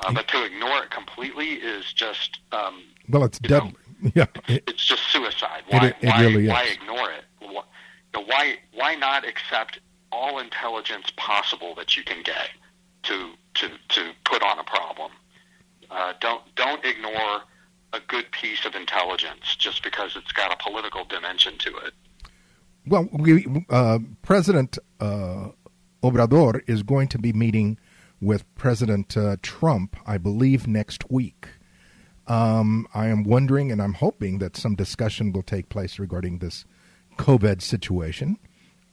[0.01, 3.75] Uh, but to ignore it completely is just um, well, it's deadly.
[4.01, 5.63] Know, yeah, it, it's just suicide.
[5.69, 7.25] Why, it, it why, really why ignore it?
[7.41, 7.63] Why,
[8.15, 9.79] why why not accept
[10.11, 12.49] all intelligence possible that you can get
[13.05, 15.11] to to to put on a problem.
[15.91, 17.43] Uh, don't don't ignore
[17.93, 21.93] a good piece of intelligence just because it's got a political dimension to it.
[22.87, 25.49] Well, we, uh, President uh,
[26.03, 27.79] Obrador is going to be meeting
[28.21, 31.49] with President uh, Trump, I believe, next week.
[32.27, 36.65] Um, I am wondering and I'm hoping that some discussion will take place regarding this
[37.19, 38.39] COVID situation.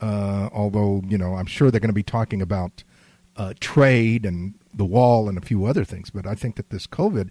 [0.01, 2.83] Uh, although, you know, I'm sure they're going to be talking about
[3.39, 6.09] uh, trade and the wall and a few other things.
[6.09, 7.29] But I think that this COVID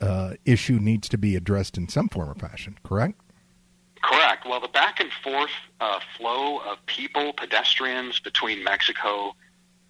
[0.00, 2.78] uh, issue needs to be addressed in some form or fashion.
[2.82, 3.20] Correct?
[4.02, 4.46] Correct.
[4.48, 9.34] Well, the back and forth uh, flow of people, pedestrians between Mexico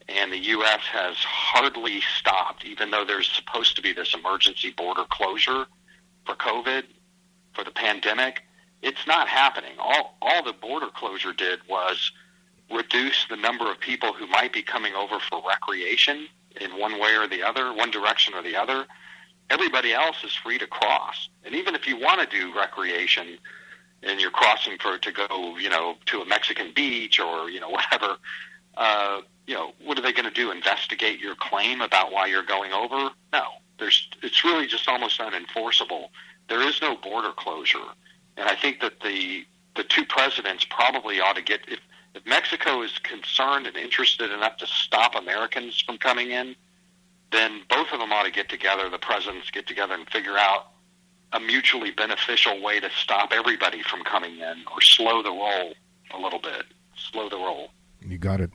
[0.09, 0.81] and the U.S.
[0.93, 5.67] has hardly stopped, even though there's supposed to be this emergency border closure
[6.25, 6.85] for COVID,
[7.55, 8.43] for the pandemic.
[8.83, 9.73] It's not happening.
[9.79, 12.13] All, all the border closure did was
[12.73, 16.29] reduce the number of people who might be coming over for recreation
[16.61, 18.87] in one way or the other, one direction or the other.
[19.51, 21.29] everybody else is free to cross.
[21.45, 23.39] And even if you want to do recreation
[24.03, 27.71] and you're crossing for to go, you know, to a Mexican beach or you know
[27.77, 28.17] whatever,
[28.77, 30.51] uh, you know, what are they going to do?
[30.51, 33.11] Investigate your claim about why you're going over?
[33.33, 33.45] No,
[33.79, 34.09] there's.
[34.23, 36.09] It's really just almost unenforceable.
[36.49, 37.79] There is no border closure,
[38.37, 39.45] and I think that the
[39.77, 41.81] the two presidents probably ought to get if
[42.17, 46.57] if Mexico is concerned and interested enough to stop Americans from coming in,
[47.31, 50.69] then both of them ought to get together, the presidents get together and figure out
[51.33, 55.75] a mutually beneficial way to stop everybody from coming in or slow the roll
[56.15, 56.65] a little bit.
[56.97, 57.69] Slow the roll.
[58.01, 58.51] You got it.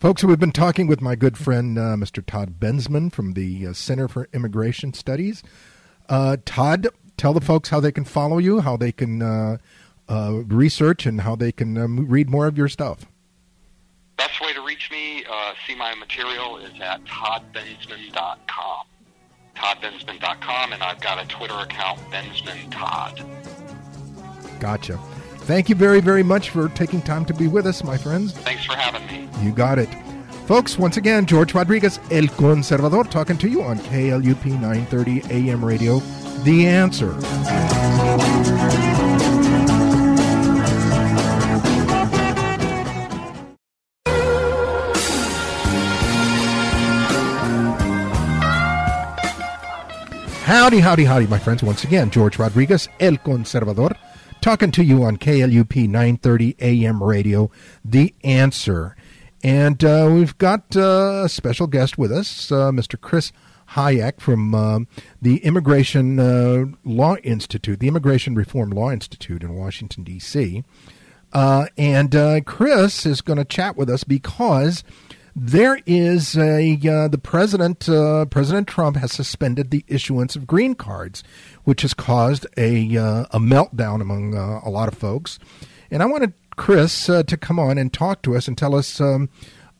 [0.00, 2.24] Folks, we've been talking with my good friend, uh, Mr.
[2.24, 5.42] Todd Bensman from the uh, Center for Immigration Studies.
[6.08, 9.20] Uh, Todd, tell the folks how they can follow you, how they can
[10.08, 13.06] uh, research, and how they can um, read more of your stuff.
[14.16, 18.86] Best way to reach me, uh, see my material, is at toddbensman.com.
[19.56, 23.22] toddbensman.com, and I've got a Twitter account, Bensman Todd.
[24.60, 24.98] Gotcha.
[25.46, 28.32] Thank you very, very much for taking time to be with us, my friends.
[28.32, 29.28] Thanks for having me.
[29.42, 29.88] You got it.
[30.46, 35.98] Folks, once again, George Rodriguez, El Conservador, talking to you on KLUP 930 AM radio.
[36.44, 37.12] The answer.
[50.46, 51.64] Howdy, howdy, howdy, my friends.
[51.64, 53.96] Once again, George Rodriguez, El Conservador,
[54.40, 57.50] talking to you on KLUP 930 AM radio,
[57.84, 58.94] The Answer.
[59.42, 62.98] And uh, we've got uh, a special guest with us, uh, Mr.
[62.98, 63.32] Chris
[63.70, 64.78] Hajec from uh,
[65.20, 70.62] the Immigration uh, Law Institute, the Immigration Reform Law Institute in Washington, D.C.
[71.32, 74.84] Uh, and Chris is going to chat with us because
[75.38, 80.74] there is a uh, the president uh, President Trump has suspended the issuance of green
[80.74, 81.22] cards,
[81.64, 85.38] which has caused a uh, a meltdown among uh, a lot of folks.
[85.90, 88.98] And I wanted Chris uh, to come on and talk to us and tell us
[88.98, 89.28] um,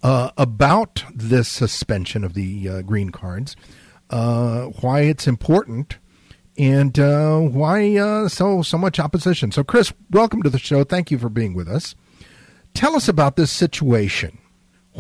[0.03, 3.57] uh, about this suspension of the green cards,
[4.11, 5.97] why it's important,
[6.59, 9.53] and why so so much opposition.
[9.53, 10.85] So, Chris, welcome to the show.
[10.85, 11.95] Thank you for being with us.
[12.75, 14.39] Tell us about this situation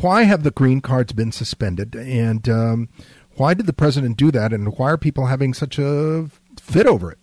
[0.00, 2.88] why have the green cards been suspended, and um,
[3.36, 6.28] why did the president do that, and why are people having such a
[6.60, 7.18] fit over it?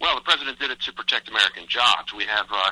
[0.00, 2.12] Well, the president did it to protect American jobs.
[2.14, 2.70] We have, uh,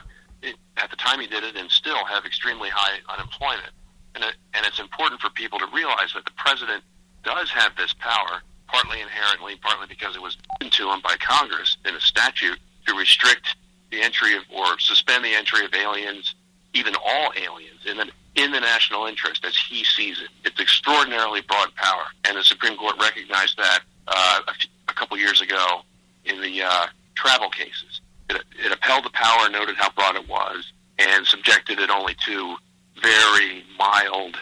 [0.77, 3.73] at the time he did it, and still have extremely high unemployment.
[4.15, 6.85] And, it, and it's important for people to realize that the president
[7.25, 11.77] does have this power, partly inherently, partly because it was given to him by Congress
[11.85, 13.57] in a statute to restrict
[13.91, 16.35] the entry of or suspend the entry of aliens,
[16.75, 20.29] even all aliens, in the in the national interest as he sees it.
[20.45, 24.41] It's extraordinarily broad power, and the Supreme Court recognized that uh,
[24.89, 25.83] a, couple years ago
[26.25, 28.01] in the uh, travel cases.
[28.31, 32.57] It, it upheld the power, noted how broad it was, and subjected it only to
[33.03, 34.37] very mild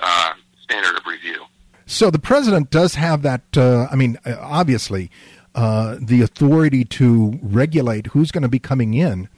[0.00, 1.44] uh, standard of review.
[1.86, 3.42] So the president does have that.
[3.56, 5.10] Uh, I mean, obviously,
[5.54, 9.28] uh, the authority to regulate who's going to be coming in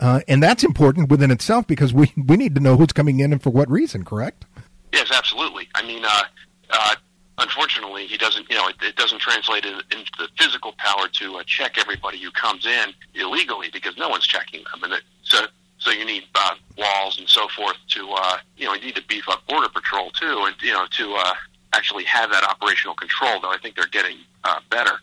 [0.00, 3.32] uh, and that's important within itself because we, we need to know who's coming in
[3.32, 4.44] and for what reason, correct?
[4.92, 5.68] Yes, absolutely.
[5.74, 6.22] I mean, uh,
[6.70, 6.94] uh,
[7.38, 11.42] unfortunately, he doesn't, you know, it, it doesn't translate into the physical power to uh,
[11.46, 14.84] check everybody who comes in illegally because no one's checking them.
[14.84, 15.46] And it, so,
[15.78, 19.04] so you need uh, walls and so forth to, uh, you know, you need to
[19.08, 21.34] beef up Border Patrol too, and, you know, to uh,
[21.72, 24.98] actually have that operational control, though I think they're getting uh, better.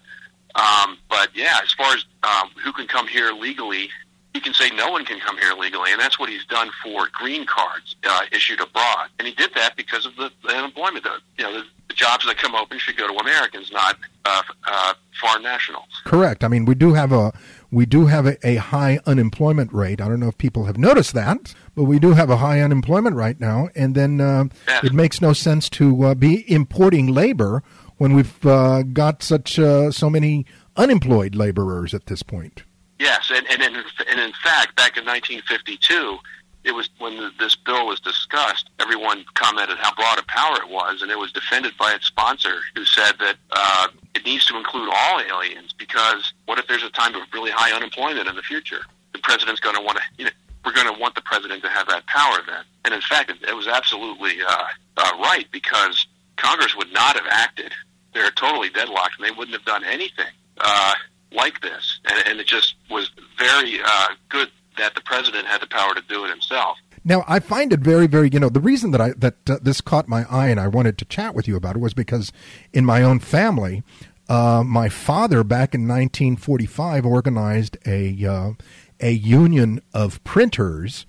[0.56, 3.90] Um, but yeah, as far as um, who can come here legally,
[4.36, 7.08] he can say no one can come here legally, and that's what he's done for
[7.14, 9.08] green cards uh, issued abroad.
[9.18, 11.06] And he did that because of the, the unemployment.
[11.06, 13.96] The, you know, the, the jobs that come open should go to Americans, not
[14.26, 15.88] uh, uh, foreign nationals.
[16.04, 16.44] Correct.
[16.44, 17.32] I mean, we do have a
[17.72, 20.02] we do have a, a, high unemployment rate.
[20.02, 23.16] I don't know if people have noticed that, but we do have a high unemployment
[23.16, 23.70] right now.
[23.74, 24.46] And then uh,
[24.84, 27.64] it makes no sense to uh, be importing labor
[27.96, 30.46] when we've uh, got such uh, so many
[30.76, 32.64] unemployed laborers at this point.
[33.00, 36.18] Yes, and, and, in, and in fact, back in 1952,
[36.66, 40.70] it was when the, this bill was discussed, everyone commented how broad a power it
[40.70, 44.58] was, and it was defended by its sponsor, who said that uh, it needs to
[44.58, 48.42] include all aliens because what if there's a time of really high unemployment in the
[48.42, 48.82] future?
[49.14, 50.32] The president's going to want to, you know,
[50.66, 52.64] we're going to want the president to have that power then.
[52.86, 54.66] And in fact, it, it was absolutely uh,
[54.98, 57.72] uh, right because Congress would not have acted.
[58.14, 60.26] They're totally deadlocked, and they wouldn't have done anything.
[60.58, 60.94] Uh,
[61.36, 65.68] like this, and, and it just was very uh, good that the president had the
[65.68, 66.78] power to do it himself.
[67.04, 69.80] Now, I find it very, very, you know, the reason that I that uh, this
[69.82, 72.32] caught my eye and I wanted to chat with you about it was because
[72.74, 73.84] in my own family,
[74.28, 78.54] Uh, my father, back in 1945, organized a uh,
[79.00, 81.06] a union of printers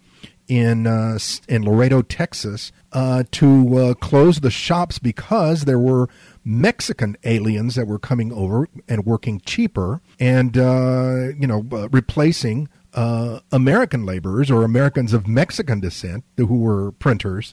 [0.48, 6.08] in uh, in Laredo, Texas, uh, to uh, close the shops because there were
[6.46, 12.68] Mexican aliens that were coming over and working cheaper, and uh, you know, uh, replacing
[12.94, 17.52] uh, American laborers or Americans of Mexican descent who were printers.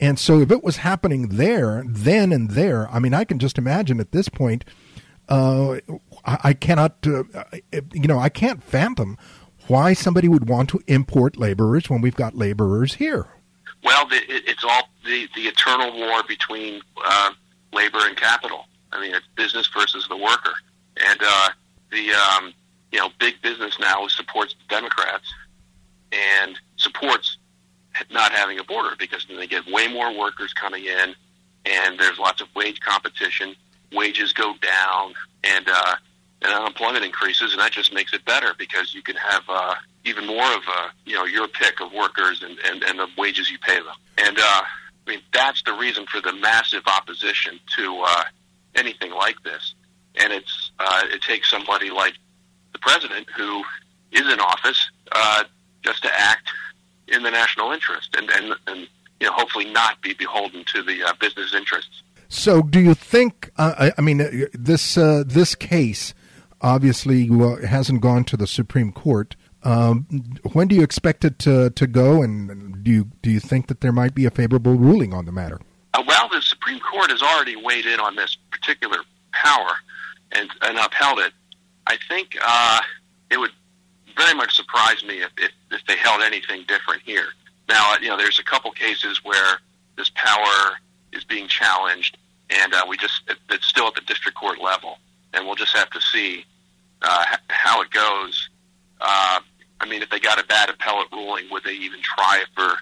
[0.00, 3.58] And so, if it was happening there, then and there, I mean, I can just
[3.58, 4.64] imagine at this point.
[5.28, 5.80] I,
[6.24, 9.16] I, cannot, you know, I can't fathom
[9.68, 13.28] why somebody would want to import laborers when we've got laborers here.
[13.84, 17.30] Well, it's all the, the eternal war between uh,
[17.72, 18.66] labor and capital.
[18.92, 20.52] I mean, it's business versus the worker,
[21.08, 21.48] and uh,
[21.90, 22.52] the um,
[22.92, 25.32] you know big business now supports the Democrats
[26.12, 27.38] and supports
[28.10, 31.14] not having a border because then they get way more workers coming in,
[31.66, 33.54] and there's lots of wage competition.
[33.92, 35.96] Wages go down, and uh,
[36.42, 40.26] and unemployment increases, and that just makes it better because you can have uh, even
[40.26, 43.58] more of a, you know your pick of workers and, and, and the wages you
[43.58, 43.94] pay them.
[44.18, 44.62] And uh,
[45.06, 48.24] I mean that's the reason for the massive opposition to uh,
[48.74, 49.74] anything like this.
[50.20, 52.14] And it's uh, it takes somebody like
[52.72, 53.62] the president who
[54.12, 55.44] is in office uh,
[55.84, 56.48] just to act
[57.08, 58.88] in the national interest and and, and
[59.20, 62.02] you know hopefully not be beholden to the uh, business interests.
[62.32, 63.50] So, do you think?
[63.56, 66.14] Uh, I, I, mean, uh, this uh, this case
[66.60, 67.28] obviously
[67.66, 69.34] hasn't gone to the Supreme Court.
[69.62, 70.06] Um,
[70.52, 73.80] when do you expect it to, to go, and do you do you think that
[73.80, 75.60] there might be a favorable ruling on the matter?
[75.92, 78.98] Uh, well, the Supreme Court has already weighed in on this particular
[79.32, 79.72] power
[80.32, 81.32] and, and upheld it.
[81.86, 82.80] I think uh,
[83.30, 83.50] it would
[84.16, 87.28] very much surprise me if, if, if they held anything different here.
[87.68, 89.60] Now, you know, there's a couple cases where
[89.96, 90.76] this power
[91.12, 92.16] is being challenged,
[92.50, 94.98] and uh, we just it's still at the district court level,
[95.32, 96.44] and we'll just have to see
[97.02, 98.48] uh, how it goes.
[99.00, 99.40] Uh,
[99.80, 102.74] I mean, if they got a bad appellate ruling, would they even try for,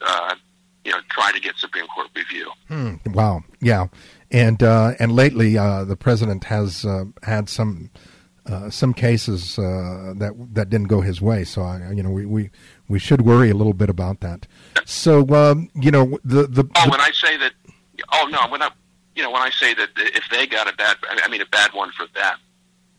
[0.00, 0.34] uh,
[0.84, 2.50] you know, try to get Supreme Court review?
[2.68, 2.94] Hmm.
[3.06, 3.42] Wow.
[3.60, 3.88] Yeah.
[4.30, 7.90] And uh, and lately, uh, the president has uh, had some
[8.46, 11.44] uh, some cases uh, that that didn't go his way.
[11.44, 12.50] So I, you know, we, we,
[12.88, 14.46] we should worry a little bit about that.
[14.84, 17.52] So um, you know, the the, oh, when I say that,
[18.12, 18.70] oh no, when I
[19.14, 21.72] you know when I say that if they got a bad, I mean a bad
[21.72, 22.36] one for them,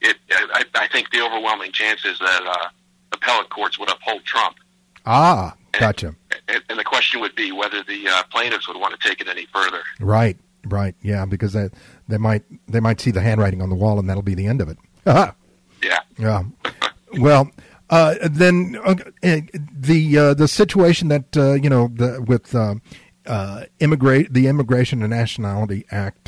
[0.01, 2.69] it, I, I think the overwhelming chance is that uh,
[3.15, 4.57] appellate courts would uphold Trump.
[5.05, 6.15] Ah, gotcha.
[6.47, 9.27] And, and the question would be whether the uh, plaintiffs would want to take it
[9.27, 9.81] any further.
[9.99, 11.69] Right, right, yeah, because they
[12.07, 14.61] they might they might see the handwriting on the wall, and that'll be the end
[14.61, 14.77] of it.
[15.05, 15.31] yeah.
[16.17, 16.43] Yeah.
[17.17, 17.51] well.
[17.87, 22.73] Uh, then uh, the uh, the situation that uh, you know the, with uh,
[23.27, 26.27] uh, immigrate the Immigration and Nationality Act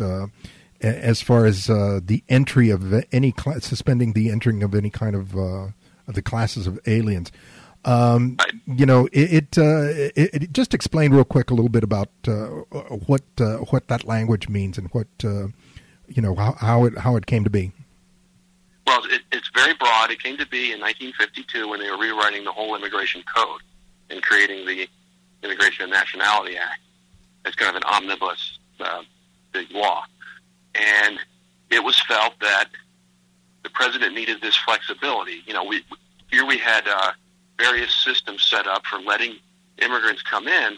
[0.81, 5.15] as far as uh, the entry of any class, suspending the entering of any kind
[5.15, 5.73] of, uh, of
[6.07, 7.31] the classes of aliens.
[7.85, 11.83] Um, you know, it, it, uh, it, it, just explain real quick a little bit
[11.83, 12.47] about uh,
[13.05, 15.47] what uh, what that language means and what uh,
[16.07, 17.71] you know how, how it how it came to be.
[18.85, 20.11] Well, it's very broad.
[20.11, 23.61] It came to be in 1952 when they were rewriting the whole immigration code
[24.09, 24.87] and creating the
[25.43, 26.79] Immigration and Nationality Act.
[27.45, 28.59] It's kind of an omnibus
[29.53, 30.03] big law
[30.77, 31.19] and
[31.69, 32.69] it was felt that
[33.67, 35.41] the president needed this flexibility.
[35.45, 35.83] You know, we
[36.31, 37.11] here we had uh,
[37.59, 39.35] various systems set up for letting
[39.77, 40.77] immigrants come in,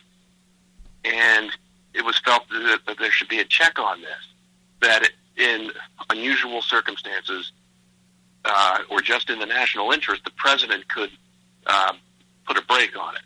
[1.05, 1.51] and
[1.93, 4.23] it was felt that, that there should be a check on this.
[4.81, 5.71] That in
[6.09, 7.51] unusual circumstances,
[8.43, 11.11] uh, or just in the national interest, the president could
[11.67, 11.93] uh,
[12.47, 13.21] put a brake on it.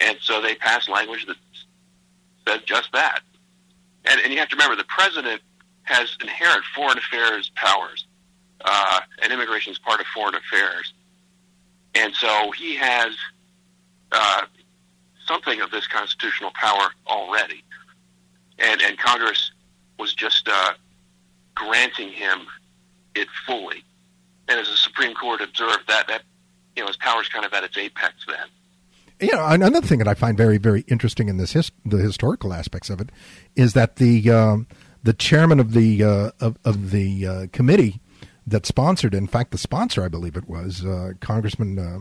[0.00, 1.36] And so they passed language that
[2.46, 3.20] said just that.
[4.06, 5.42] And, and you have to remember, the president
[5.82, 8.06] has inherent foreign affairs powers,
[8.64, 10.92] uh, and immigration is part of foreign affairs.
[11.94, 13.16] And so he has
[14.12, 14.42] uh,
[15.26, 17.64] something of this constitutional power already.
[18.58, 19.52] And, and Congress
[19.98, 20.72] was just uh,
[21.54, 22.46] granting him
[23.14, 23.84] it fully.
[24.48, 26.22] And as the Supreme Court observed, that, that
[26.76, 28.46] you know, his power is kind of at its apex then.
[29.20, 32.52] You know, another thing that I find very, very interesting in this his, the historical
[32.52, 33.10] aspects of it
[33.56, 34.68] is that the um,
[35.02, 38.00] the chairman of the uh, of, of the uh, committee
[38.50, 39.14] that sponsored.
[39.14, 41.98] In fact, the sponsor, I believe it was uh, Congressman uh,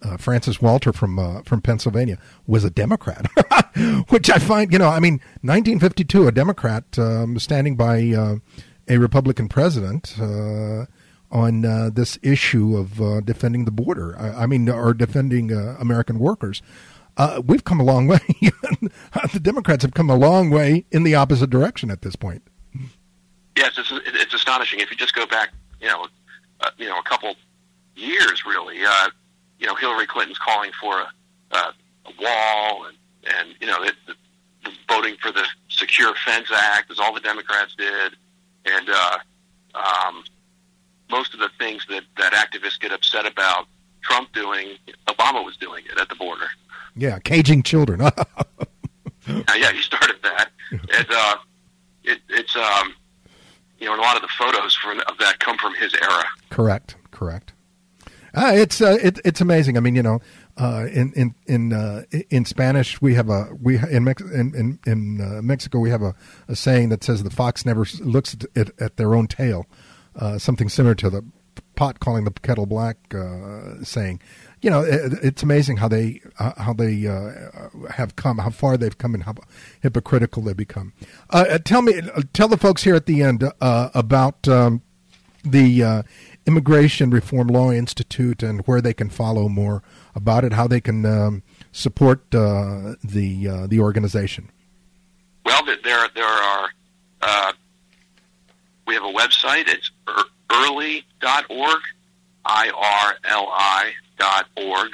[0.00, 3.26] uh, Francis Walter from uh, from Pennsylvania, was a Democrat,
[4.08, 7.98] which I find you know, I mean, 1952, a Democrat um, standing by
[8.88, 10.14] a Republican president.
[11.30, 11.60] on
[11.92, 16.62] this issue of defending the border, I, I mean, or defending American workers,
[17.18, 18.20] uh, we've come a long way.
[19.32, 22.42] the Democrats have come a long way in the opposite direction at this point.
[23.56, 24.78] Yes, it's, it's astonishing.
[24.78, 25.50] If you just go back,
[25.80, 26.06] you know,
[26.60, 27.34] uh, you know, a couple
[27.94, 29.10] years, really, uh,
[29.58, 31.08] you know, Hillary Clinton's calling for a,
[31.52, 31.72] uh,
[32.06, 32.96] a wall, and
[33.36, 34.14] and you know, it, the,
[34.64, 38.14] the voting for the Secure Fence Act, as all the Democrats did,
[38.64, 39.18] and uh,
[39.74, 40.24] um,
[41.10, 43.66] most of the things that that activists get upset about
[44.02, 44.76] Trump doing,
[45.06, 46.46] Obama was doing it at the border.
[46.96, 48.00] Yeah, caging children.
[48.00, 48.10] uh,
[49.28, 50.50] yeah, he started that.
[50.70, 51.36] And uh,
[52.04, 52.94] it, it's um,
[53.78, 56.24] you know, and a lot of the photos from of that come from his era.
[56.50, 56.96] Correct.
[57.10, 57.52] Correct.
[58.34, 59.76] Uh, it's uh, it, it's amazing.
[59.76, 60.20] I mean, you know,
[60.56, 64.78] uh, in in in uh, in Spanish we have a we in Mex- in in,
[64.86, 66.14] in uh, Mexico we have a,
[66.46, 69.66] a saying that says the fox never looks at, at their own tail.
[70.14, 71.24] Uh, something similar to the
[71.74, 74.20] pot calling the kettle black uh, saying.
[74.60, 78.76] You know, it, it's amazing how they uh, how they uh, have come, how far
[78.76, 79.34] they've come, and how
[79.80, 80.92] hypocritical they become.
[81.30, 82.00] Uh, tell me,
[82.32, 84.82] tell the folks here at the end uh, about um,
[85.44, 86.02] the uh,
[86.46, 89.82] Immigration Reform Law Institute and where they can follow more
[90.14, 94.50] about it, how they can um, support the the organization.
[95.44, 96.70] Well, there there are
[98.88, 99.68] we have a website.
[99.68, 99.90] It's
[100.48, 101.80] irli.org,
[102.44, 104.07] I-R-L-I dot
[104.56, 104.92] org.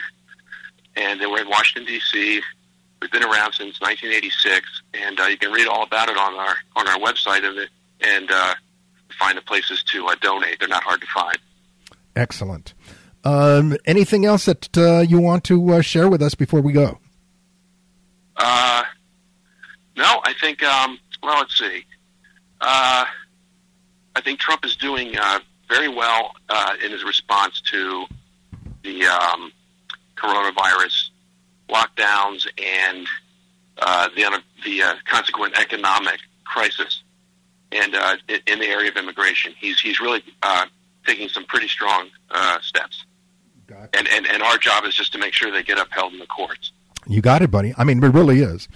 [0.97, 2.41] And then we're in Washington, D.C.
[3.01, 6.55] We've been around since 1986, and uh, you can read all about it on our
[6.77, 7.69] on our website and
[8.01, 8.55] and uh,
[9.19, 10.59] find the places to uh, donate.
[10.61, 11.39] They're not hard to find.
[12.17, 12.75] Excellent.
[13.25, 16.99] Um, anything else that uh, you want to uh, share with us before we go?
[18.37, 18.85] Uh,
[19.97, 20.63] no, I think.
[20.63, 21.85] Um, well, let's see.
[22.61, 23.05] Uh,
[24.17, 28.07] I think Trump is doing uh, very well uh, in his response to
[28.85, 29.53] the um,
[30.17, 31.11] coronavirus
[31.69, 33.07] lockdowns and
[33.79, 37.03] uh, the the uh, consequent economic crisis,
[37.73, 38.17] and uh,
[38.47, 40.67] in the area of immigration, he's he's really uh,
[41.07, 43.05] taking some pretty strong uh, steps.
[43.67, 43.89] Gotcha.
[43.95, 46.27] And, and and our job is just to make sure they get upheld in the
[46.27, 46.71] courts.
[47.07, 47.75] You got it, buddy.
[47.77, 48.69] I mean, it really is.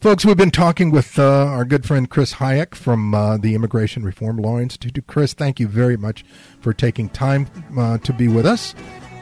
[0.00, 4.02] Folks, we've been talking with uh, our good friend Chris Hajec from uh, the Immigration
[4.02, 5.06] Reform Law Institute.
[5.06, 6.24] Chris, thank you very much
[6.58, 7.46] for taking time
[7.78, 8.74] uh, to be with us.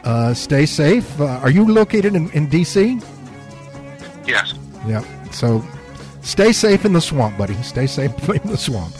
[0.08, 1.20] Uh, stay safe.
[1.20, 2.98] Uh, are you located in, in D.C.?
[4.26, 4.54] Yes.
[4.86, 5.04] Yeah.
[5.30, 5.62] So
[6.22, 7.52] stay safe in the swamp, buddy.
[7.62, 8.94] Stay safe in the swamp.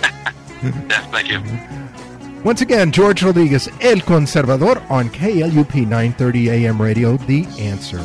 [0.62, 1.40] yes, thank you.
[2.44, 8.04] Once again, George Rodriguez, El Conservador on KLUP 930 AM radio, The Answer.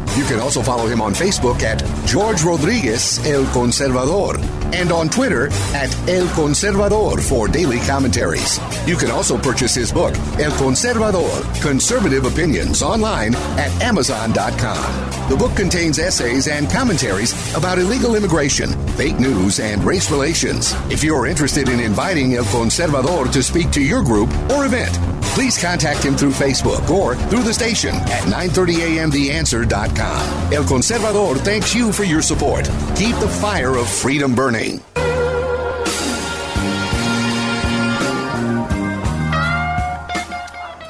[0.17, 4.37] You can also follow him on Facebook at George Rodriguez El Conservador
[4.73, 8.59] and on Twitter at El Conservador for daily commentaries.
[8.85, 15.29] You can also purchase his book, El Conservador Conservative Opinions, online at Amazon.com.
[15.29, 20.73] The book contains essays and commentaries about illegal immigration, fake news, and race relations.
[20.89, 24.97] If you're interested in inviting El Conservador to speak to your group or event,
[25.33, 30.53] please contact him through Facebook or through the station at 930amtheanswer.com.
[30.53, 32.65] El Conservador thanks you for your support.
[32.95, 34.79] Keep the fire of freedom burning.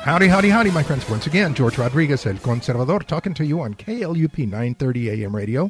[0.04, 1.08] Howdy, howdy, howdy, my friends.
[1.08, 5.70] Once again, George Rodriguez, El Conservador, talking to you on KLUP 930 AM radio.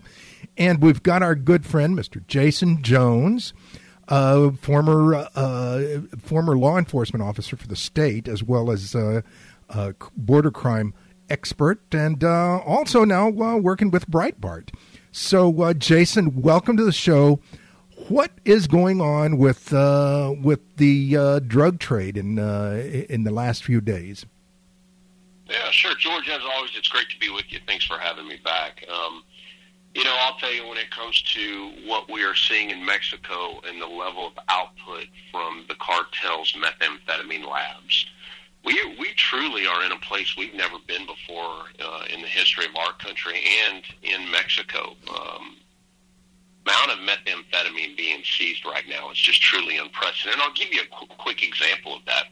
[0.57, 2.25] And we've got our good friend, Mr.
[2.27, 3.53] Jaeson Jones
[4.11, 9.21] uh, former uh, former law enforcement officer for the state, as well as uh,
[10.17, 10.93] border crime
[11.29, 14.69] expert, and uh, also now uh, working with Breitbart.
[15.13, 17.39] So, uh, Jaeson, welcome to the show.
[18.09, 24.25] What is going on with with the drug trade in in the last few days?
[25.49, 26.27] Yeah, sure, George.
[26.29, 27.59] As always, it's great to be with you.
[27.65, 28.85] Thanks for having me back.
[28.91, 29.23] Um,
[29.93, 33.59] you know, I'll tell you when it comes to what we are seeing in Mexico
[33.67, 38.05] and the level of output from the cartel's methamphetamine labs,
[38.63, 42.65] we we truly are in a place we've never been before uh, in the history
[42.65, 44.95] of our country and in Mexico.
[45.09, 45.57] Um,
[46.65, 50.33] amount of methamphetamine being seized right now is just truly unprecedented.
[50.33, 52.25] And I'll give you a qu- quick example of that.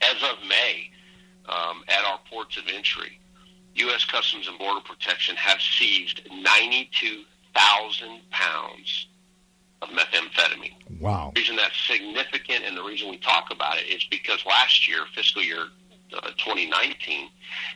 [0.00, 0.90] As of May,
[1.48, 3.18] um, at our ports of entry,
[3.78, 4.04] U.S.
[4.04, 9.08] Customs and Border Protection have seized 92,000 pounds
[9.82, 11.00] of methamphetamine.
[11.00, 11.32] Wow.
[11.34, 15.00] The reason that's significant and the reason we talk about it is because last year,
[15.14, 15.66] fiscal year
[16.14, 17.28] uh, 2019,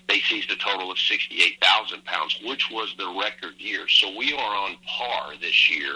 [0.09, 3.89] they seized a total of 68,000 pounds, which was the record year.
[3.89, 5.95] So we are on par this year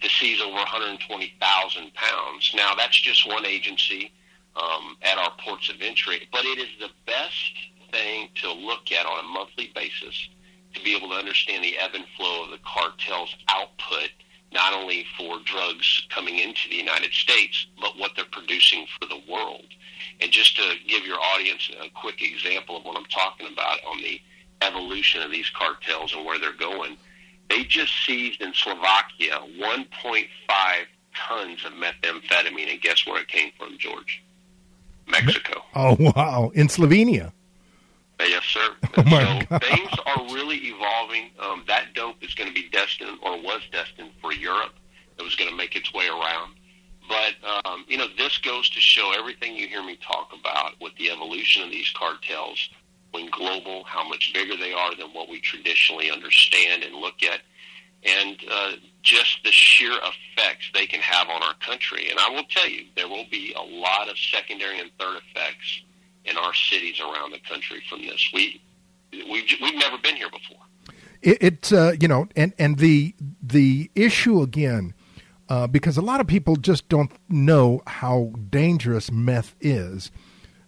[0.00, 2.52] to seize over 120,000 pounds.
[2.54, 4.12] Now, that's just one agency
[4.56, 7.52] um, at our ports of entry, but it is the best
[7.94, 10.28] thing to look at on a monthly basis
[10.74, 14.10] to be able to understand the ebb and flow of the cartel's output,
[14.52, 19.22] not only for drugs coming into the United States, but what they're producing for the
[19.30, 19.66] world.
[20.20, 23.98] And just to give your audience a quick example of what I'm talking about on
[23.98, 24.20] the
[24.62, 26.96] evolution of these cartels and where they're going,
[27.48, 30.26] they just seized in Slovakia 1.5
[31.14, 34.22] tons of methamphetamine, and guess where it came from, George?
[35.06, 35.62] Mexico.
[35.74, 36.50] Oh wow!
[36.54, 37.32] In Slovenia.
[38.20, 38.74] Yes, sir.
[38.96, 39.62] Oh so God.
[39.62, 41.30] things are really evolving.
[41.38, 44.74] Um, that dope is going to be destined, or was destined, for Europe.
[45.18, 46.54] It was going to make its way around.
[47.08, 47.34] But
[47.66, 51.10] um, you know, this goes to show everything you hear me talk about with the
[51.10, 52.70] evolution of these cartels,
[53.12, 57.40] going global, how much bigger they are than what we traditionally understand and look at,
[58.04, 62.08] and uh, just the sheer effects they can have on our country.
[62.10, 65.82] And I will tell you, there will be a lot of secondary and third effects
[66.24, 68.30] in our cities around the country from this.
[68.32, 68.62] We
[69.12, 70.62] we've, we've never been here before.
[71.22, 74.94] It, it's uh, you know, and and the the issue again,
[75.48, 80.10] uh, because a lot of people just don't know how dangerous meth is.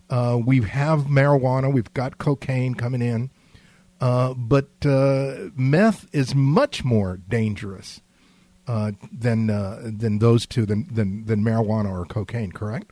[0.09, 3.29] Uh, we have marijuana, we've got cocaine coming in,
[4.01, 8.01] uh, but uh, meth is much more dangerous
[8.69, 12.53] uh, than uh, than those two, than, than than marijuana or cocaine.
[12.53, 12.91] Correct?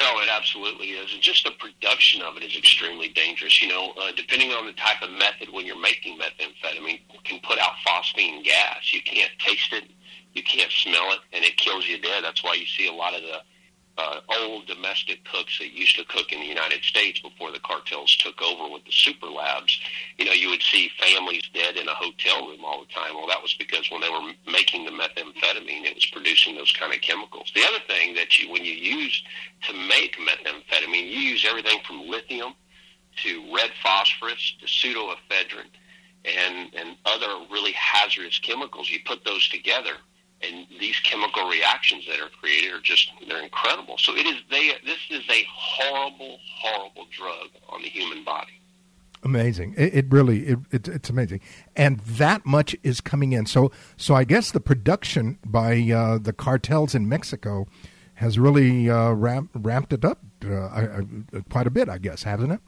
[0.00, 1.12] Oh, absolutely is.
[1.12, 3.62] And just the production of it is extremely dangerous.
[3.62, 7.58] You know, uh, depending on the type of method when you're making methamphetamine, can put
[7.58, 8.92] out phosphine gas.
[8.92, 9.84] You can't taste it,
[10.34, 12.24] you can't smell it, and it kills you dead.
[12.24, 13.38] That's why you see a lot of the
[13.98, 18.16] uh, old domestic cooks that used to cook in the United States before the cartels
[18.16, 19.78] took over with the super labs.
[20.18, 23.14] You know, you would see families dead in a hotel room all the time.
[23.14, 26.92] Well, that was because when they were making the methamphetamine, it was producing those kind
[26.92, 27.52] of chemicals.
[27.54, 29.22] The other thing that you, when you use
[29.68, 32.54] to make methamphetamine, you use everything from lithium
[33.24, 35.68] to red phosphorus to pseudoephedrine
[36.24, 38.88] and, and other really hazardous chemicals.
[38.90, 39.96] You put those together
[40.42, 43.96] and these chemical reactions that are created are just they're incredible.
[43.98, 48.52] So it is they this is a horrible, horrible drug on the human body.
[49.24, 49.74] Amazing.
[49.76, 51.40] It, it really it, it, it's amazing,
[51.76, 53.46] and that much is coming in.
[53.46, 57.66] So so I guess the production by uh, the cartels in Mexico
[58.14, 61.02] has really uh, ramp, ramped it up uh,
[61.50, 61.88] quite a bit.
[61.88, 62.60] I guess hasn't it?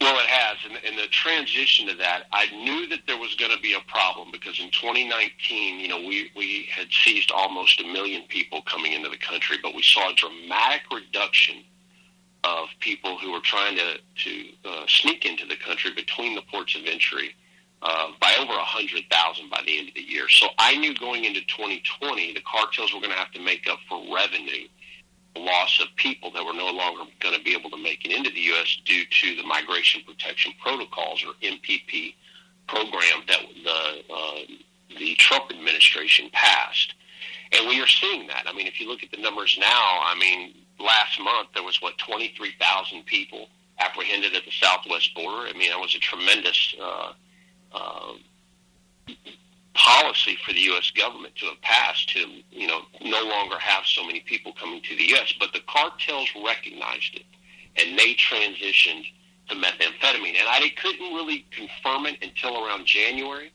[0.00, 3.54] Well, it has, and, and the transition to that, I knew that there was going
[3.54, 7.84] to be a problem because in 2019, you know, we we had seized almost a
[7.84, 11.64] million people coming into the country, but we saw a dramatic reduction
[12.44, 16.74] of people who were trying to to uh, sneak into the country between the ports
[16.74, 17.34] of entry
[17.82, 20.28] uh, by over 100,000 by the end of the year.
[20.28, 23.78] So I knew going into 2020, the cartels were going to have to make up
[23.88, 24.68] for revenue
[25.36, 28.30] loss of people that were no longer going to be able to make it into
[28.30, 28.78] the U.S.
[28.84, 32.14] due to the Migration Protection Protocols or MPP
[32.66, 34.40] program that the uh,
[34.98, 36.94] the Trump administration passed.
[37.52, 38.44] And we are seeing that.
[38.46, 41.80] I mean, if you look at the numbers now, I mean, last month there was
[41.82, 45.48] what 23,000 people apprehended at the southwest border.
[45.48, 47.12] I mean, that was a tremendous uh,
[47.72, 48.12] uh,
[49.74, 50.90] policy for the U.S.
[50.90, 54.96] government to have passed to, you know, no longer have so many people coming to
[54.96, 55.32] the U.S.
[55.38, 57.26] But the cartels recognized it,
[57.76, 59.04] and they transitioned
[59.48, 60.36] to methamphetamine.
[60.38, 63.52] And I couldn't really confirm it until around January.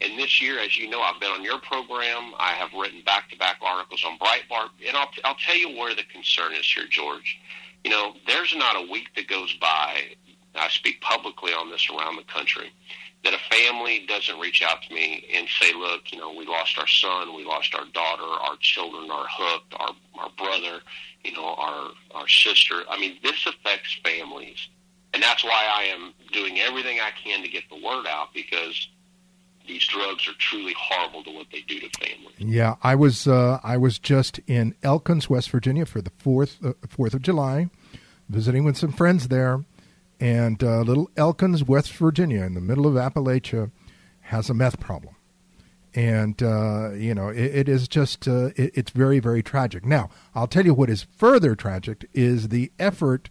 [0.00, 2.34] And this year, as you know, I've been on your program.
[2.38, 6.52] I have written back-to-back articles on Breitbart, and I'll, I'll tell you where the concern
[6.52, 7.38] is here, George.
[7.82, 10.02] You know, there's not a week that goes by.
[10.54, 12.72] I speak publicly on this around the country
[13.26, 16.78] that a family doesn't reach out to me and say, look, you know, we lost
[16.78, 20.80] our son, we lost our daughter, our children are hooked, our, our brother,
[21.24, 22.84] you know, our, our sister.
[22.88, 24.68] I mean, this affects families.
[25.12, 28.86] And that's why I am doing everything I can to get the word out because
[29.66, 32.36] these drugs are truly horrible to what they do to families.
[32.38, 36.74] Yeah, I was uh, I was just in Elkins, West Virginia for the fourth uh,
[36.88, 37.70] Fourth of July,
[38.28, 39.64] visiting with some friends there,
[40.20, 43.70] and uh, little Elkins, West Virginia, in the middle of Appalachia,
[44.20, 45.14] has a meth problem,
[45.94, 49.84] and uh, you know it, it is just uh, it, it's very very tragic.
[49.84, 53.28] Now I'll tell you what is further tragic is the effort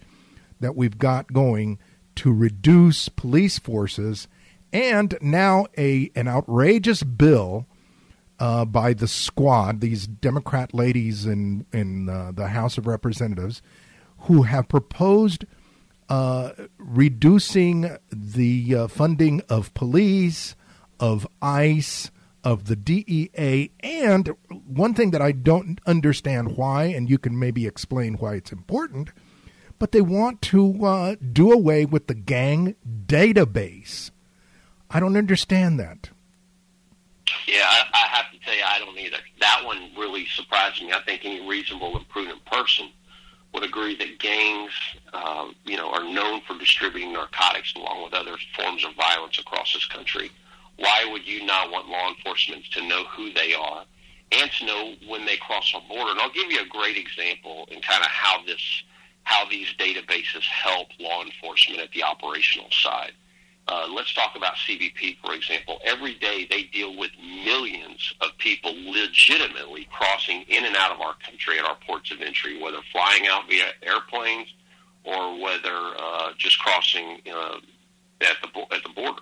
[0.59, 1.79] that we've got going
[2.15, 4.27] to reduce police forces,
[4.71, 7.67] and now a an outrageous bill
[8.39, 13.61] uh, by the squad, these Democrat ladies in in uh, the House of Representatives,
[14.19, 15.45] who have proposed
[16.09, 20.55] uh, reducing the uh, funding of police,
[20.99, 22.11] of ICE,
[22.43, 23.71] of the DEA.
[23.81, 24.29] And
[24.67, 29.09] one thing that I don't understand why, and you can maybe explain why it's important,
[29.79, 32.75] but they want to uh, do away with the gang
[33.07, 34.11] database.
[34.89, 36.09] I don't understand that.
[37.47, 39.17] Yeah, I, I have to tell you, I don't either.
[39.39, 40.93] That one really surprised me.
[40.93, 42.89] I think any reasonable and prudent person
[43.55, 44.73] would agree that gangs,
[45.13, 49.73] uh, you know, are known for distributing narcotics along with other forms of violence across
[49.73, 50.29] this country.
[50.75, 53.85] Why would you not want law enforcement to know who they are
[54.33, 56.11] and to know when they cross our border?
[56.11, 58.83] And I'll give you a great example in kind of how this,
[59.23, 63.13] how these databases help law enforcement at the operational side.
[63.67, 65.79] Uh, let's talk about CBP, for example.
[65.83, 71.15] Every day they deal with millions of people legitimately crossing in and out of our
[71.25, 74.53] country at our ports of entry, whether flying out via airplanes
[75.03, 77.57] or whether uh, just crossing uh,
[78.21, 79.21] at the at the border.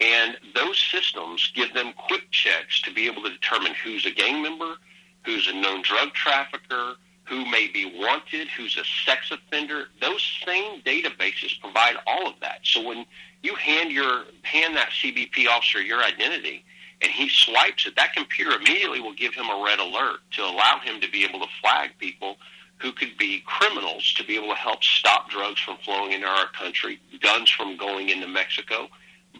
[0.00, 4.42] And those systems give them quick checks to be able to determine who's a gang
[4.42, 4.76] member,
[5.24, 6.94] who's a known drug trafficker,
[7.24, 9.88] who may be wanted, who's a sex offender.
[10.00, 12.60] Those same databases provide all of that.
[12.62, 13.04] So when
[13.42, 16.64] you hand your hand that CBP officer your identity
[17.00, 20.80] and he swipes it, that computer immediately will give him a red alert to allow
[20.82, 22.36] him to be able to flag people
[22.78, 26.46] who could be criminals to be able to help stop drugs from flowing into our
[26.48, 28.88] country, guns from going into Mexico,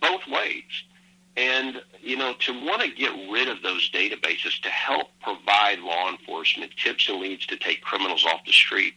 [0.01, 0.63] both ways.
[1.37, 6.11] And, you know, to want to get rid of those databases to help provide law
[6.11, 8.95] enforcement tips and leads to take criminals off the street,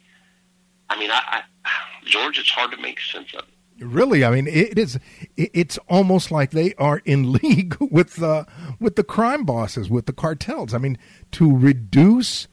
[0.89, 1.69] I mean, I, I
[2.05, 3.53] George, it's hard to make sense of it.
[3.81, 4.99] Really, I mean, it is.
[5.35, 8.45] It's almost like they are in league with uh,
[8.79, 10.73] with the crime bosses, with the cartels.
[10.73, 10.97] I mean,
[11.31, 12.47] to reduce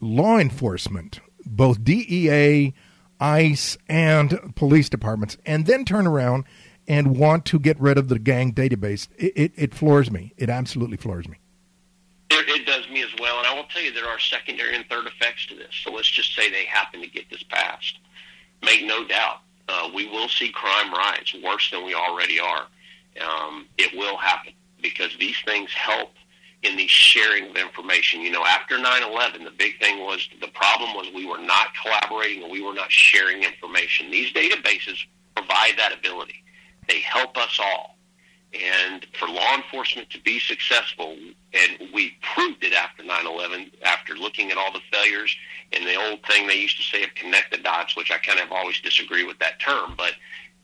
[0.00, 2.72] law enforcement, both DEA,
[3.20, 6.44] ICE, and police departments, and then turn around
[6.88, 9.08] and want to get rid of the gang database.
[9.16, 10.32] It, it, it floors me.
[10.36, 11.38] It absolutely floors me.
[12.30, 14.84] It, it does me as well, and I will tell you there are secondary and
[14.86, 15.74] third effects to this.
[15.82, 17.98] So let's just say they happen to get this passed.
[18.62, 22.66] Make no doubt uh, we will see crime rise worse than we already are.
[23.20, 24.52] Um, it will happen
[24.82, 26.10] because these things help
[26.62, 28.22] in the sharing of information.
[28.22, 32.42] You know, after 9/11, the big thing was the problem was we were not collaborating
[32.42, 34.10] and we were not sharing information.
[34.10, 34.98] These databases
[35.36, 36.42] provide that ability.
[36.88, 37.93] They help us all.
[38.54, 41.16] And for law enforcement to be successful,
[41.52, 45.36] and we proved it after 9/11, after looking at all the failures
[45.72, 48.38] and the old thing they used to say of connect the dots, which I kind
[48.38, 50.14] of always disagree with that term, but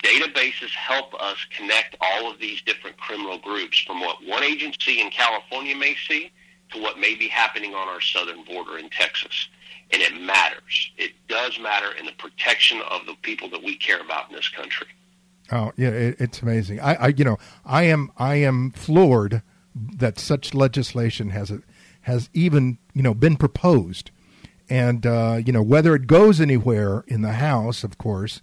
[0.05, 5.11] databases help us connect all of these different criminal groups from what one agency in
[5.11, 6.31] California may see
[6.73, 9.49] to what may be happening on our southern border in Texas.
[9.93, 10.93] And it matters.
[10.97, 14.49] It does matter in the protection of the people that we care about in this
[14.49, 14.87] country.
[15.53, 16.81] Oh yeah, it, it's amazing.
[16.81, 19.43] I, I, you know, I am, I am floored
[19.75, 21.53] that such legislation has
[22.03, 24.11] has even, you know, been proposed,
[24.69, 28.41] and uh, you know whether it goes anywhere in the House, of course.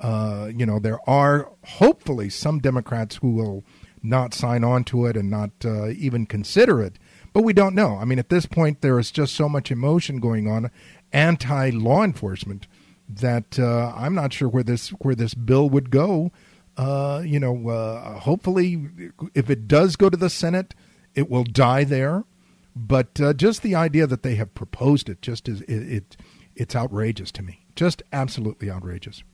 [0.00, 3.64] Uh, you know, there are hopefully some Democrats who will
[4.02, 6.98] not sign on to it and not uh, even consider it.
[7.32, 7.96] But we don't know.
[7.96, 10.70] I mean, at this point, there is just so much emotion going on,
[11.12, 12.66] anti law enforcement,
[13.08, 16.32] that uh, I'm not sure where this where this bill would go
[16.78, 18.88] uh, you know, uh, hopefully,
[19.34, 20.74] if it does go to the Senate,
[21.14, 22.24] it will die there.
[22.76, 26.16] But uh, just the idea that they have proposed it just is it, it
[26.54, 27.66] it's outrageous to me.
[27.74, 29.24] Just absolutely outrageous.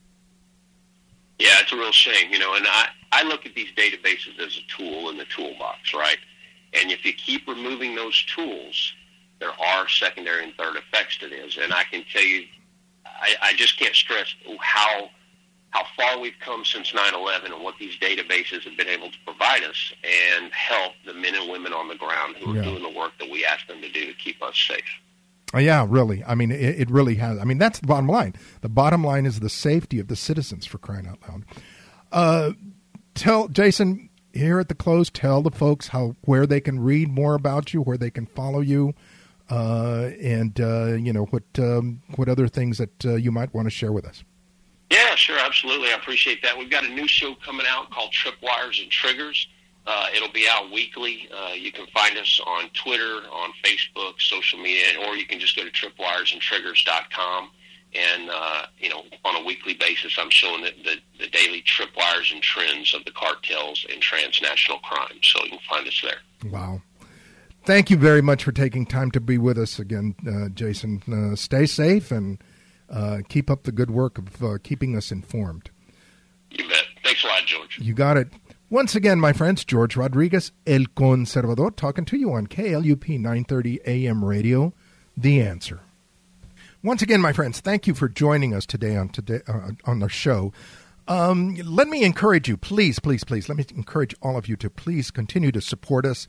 [1.39, 2.55] Yeah, it's a real shame, you know.
[2.55, 6.19] And I I look at these databases as a tool in the toolbox, right?
[6.73, 8.95] And if you keep removing those tools,
[9.39, 11.59] there are secondary and third effects to this.
[11.61, 12.47] And I can tell you,
[13.05, 15.11] I, I just can't stress how
[15.75, 19.65] how far we've come since 9/11 and what these databases have been able to provide
[19.65, 23.13] us and help the men and women on the ground who are doing the work
[23.19, 24.85] that we ask them to do to keep us safe.
[25.53, 26.23] Oh, yeah, really.
[26.25, 27.39] I mean, it, it, really has.
[27.39, 28.35] I mean, that's the bottom line.
[28.61, 31.45] The bottom line is the safety of the citizens for crying out loud.
[32.11, 32.53] Uh,
[33.15, 35.11] tell Jaeson here at the close.
[35.11, 38.61] Tell the folks how where they can read more about you, where they can follow
[38.61, 38.95] you,
[39.51, 43.67] uh, and uh, you know what um, what other things that uh, you might want
[43.67, 44.25] to share with us.
[45.25, 45.89] Sure, absolutely.
[45.89, 46.59] I appreciate that.
[46.59, 49.49] We've got a new show coming out called Tripwires and Triggers.
[49.87, 51.31] Uh, it'll be out weekly.
[51.35, 55.57] Uh, you can find us on Twitter, on Facebook, social media, or you can just
[55.57, 57.49] go to tripwiresandtriggers.com.
[57.95, 62.31] And, uh, you know, on a weekly basis, I'm showing the, the, the daily tripwires
[62.31, 65.21] and trends of the cartels and transnational crime.
[65.23, 66.51] So you can find us there.
[66.53, 66.83] Wow.
[67.65, 71.33] Thank you very much for taking time to be with us again, uh, Jaeson.
[71.33, 72.39] Uh, stay safe and
[72.91, 75.71] uh, keep up the good work of uh, keeping us informed.
[76.51, 76.85] You bet.
[77.03, 77.79] Thanks a lot, George.
[77.79, 78.29] You got it.
[78.71, 84.25] Once again, my friends, George Rodriguez, El Conservador, talking to you on KLUP 930 AM
[84.25, 84.73] radio,
[85.17, 85.81] The Answer.
[86.83, 90.09] Once again, my friends, thank you for joining us today on today uh, on the
[90.09, 90.53] show.
[91.07, 93.49] Um, let me encourage you, please, please, please.
[93.49, 96.27] Let me encourage all of you to please continue to support us.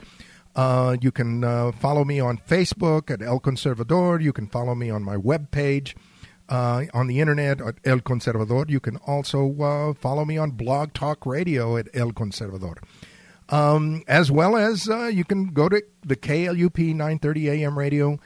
[0.55, 4.21] Uh, you can uh, follow me on Facebook at El Conservador.
[4.21, 5.95] You can follow me on my webpage
[6.49, 8.69] uh, on the internet at El Conservador.
[8.69, 12.77] You can also uh, follow me on Blog Talk Radio at El Conservador.
[13.49, 18.19] Um, as well as uh, you can go to the KLUP 930 AM radio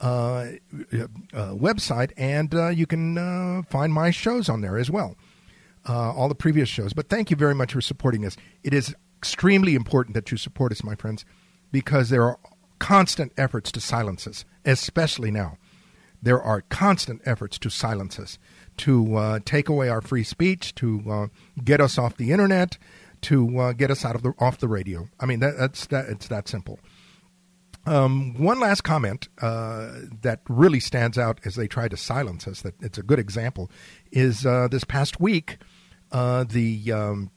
[0.00, 5.16] uh, uh, website and uh, you can find my shows on there as well.
[5.86, 6.92] all the previous shows.
[6.92, 8.36] But thank you very much for supporting us.
[8.64, 11.24] It is extremely important that you support us, my friends,
[11.70, 12.38] because there are
[12.80, 15.56] constant efforts to silence us, especially now
[16.24, 18.38] there are constant efforts to silence us,
[18.78, 21.26] to uh, take away our free speech, to uh,
[21.62, 22.78] get us off the internet,
[23.22, 25.08] to uh, get us out of the off the radio.
[25.20, 26.06] I mean, that, that's that.
[26.08, 26.80] It's that simple.
[27.86, 32.62] Um, one last comment uh, that really stands out as they try to silence us.
[32.62, 33.70] That it's a good example
[34.10, 35.58] is uh, this past week,
[36.10, 37.30] uh, the um,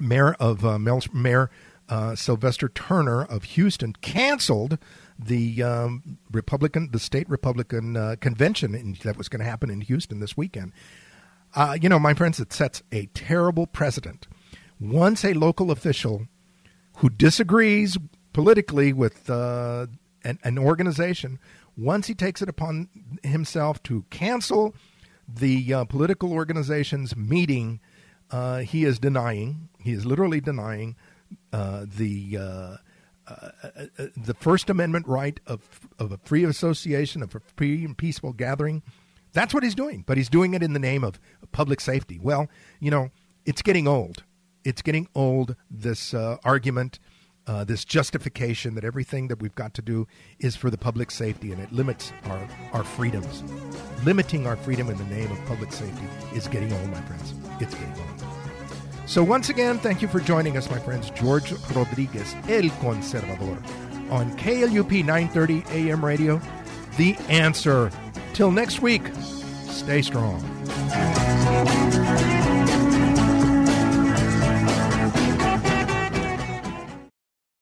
[0.00, 0.64] mayor of
[1.12, 1.50] Mayor
[2.14, 4.78] Sylvester Turner of Houston canceled
[5.18, 9.80] the um, Republican, the state Republican uh, convention in, that was going to happen in
[9.82, 10.72] Houston this weekend.
[11.54, 14.26] Uh, you know, my friends, it sets a terrible precedent.
[14.78, 16.26] Once a local official
[16.98, 17.96] who disagrees
[18.32, 19.86] politically with uh,
[20.22, 21.38] an, an, organization,
[21.76, 22.88] once he takes it upon
[23.22, 24.74] himself to cancel
[25.26, 27.80] the uh, political organization's meeting,
[28.30, 30.94] uh, he is denying, he is literally denying
[31.52, 32.78] uh, the
[33.26, 35.60] the First Amendment right of,
[35.98, 38.82] of a free association, of a free and peaceful gathering.
[39.32, 41.18] That's what he's doing, but he's doing it in the name of
[41.52, 42.18] public safety.
[42.22, 42.48] Well,
[42.80, 43.10] you know,
[43.44, 44.24] it's getting old.
[44.64, 46.98] It's getting old, this uh, argument,
[47.46, 50.08] uh, this justification that everything that we've got to do
[50.40, 53.44] is for the public safety and it limits our, our freedoms.
[54.04, 57.34] Limiting our freedom in the name of public safety is getting old, my friends.
[57.60, 58.35] It's getting old.
[59.06, 61.10] So, once again, thank you for joining us, my friends.
[61.10, 63.62] George Rodriguez, El Conservador,
[64.10, 66.40] on KLUP 930 AM radio.
[66.96, 67.90] The answer.
[68.32, 69.10] Till next week,
[69.68, 70.42] stay strong.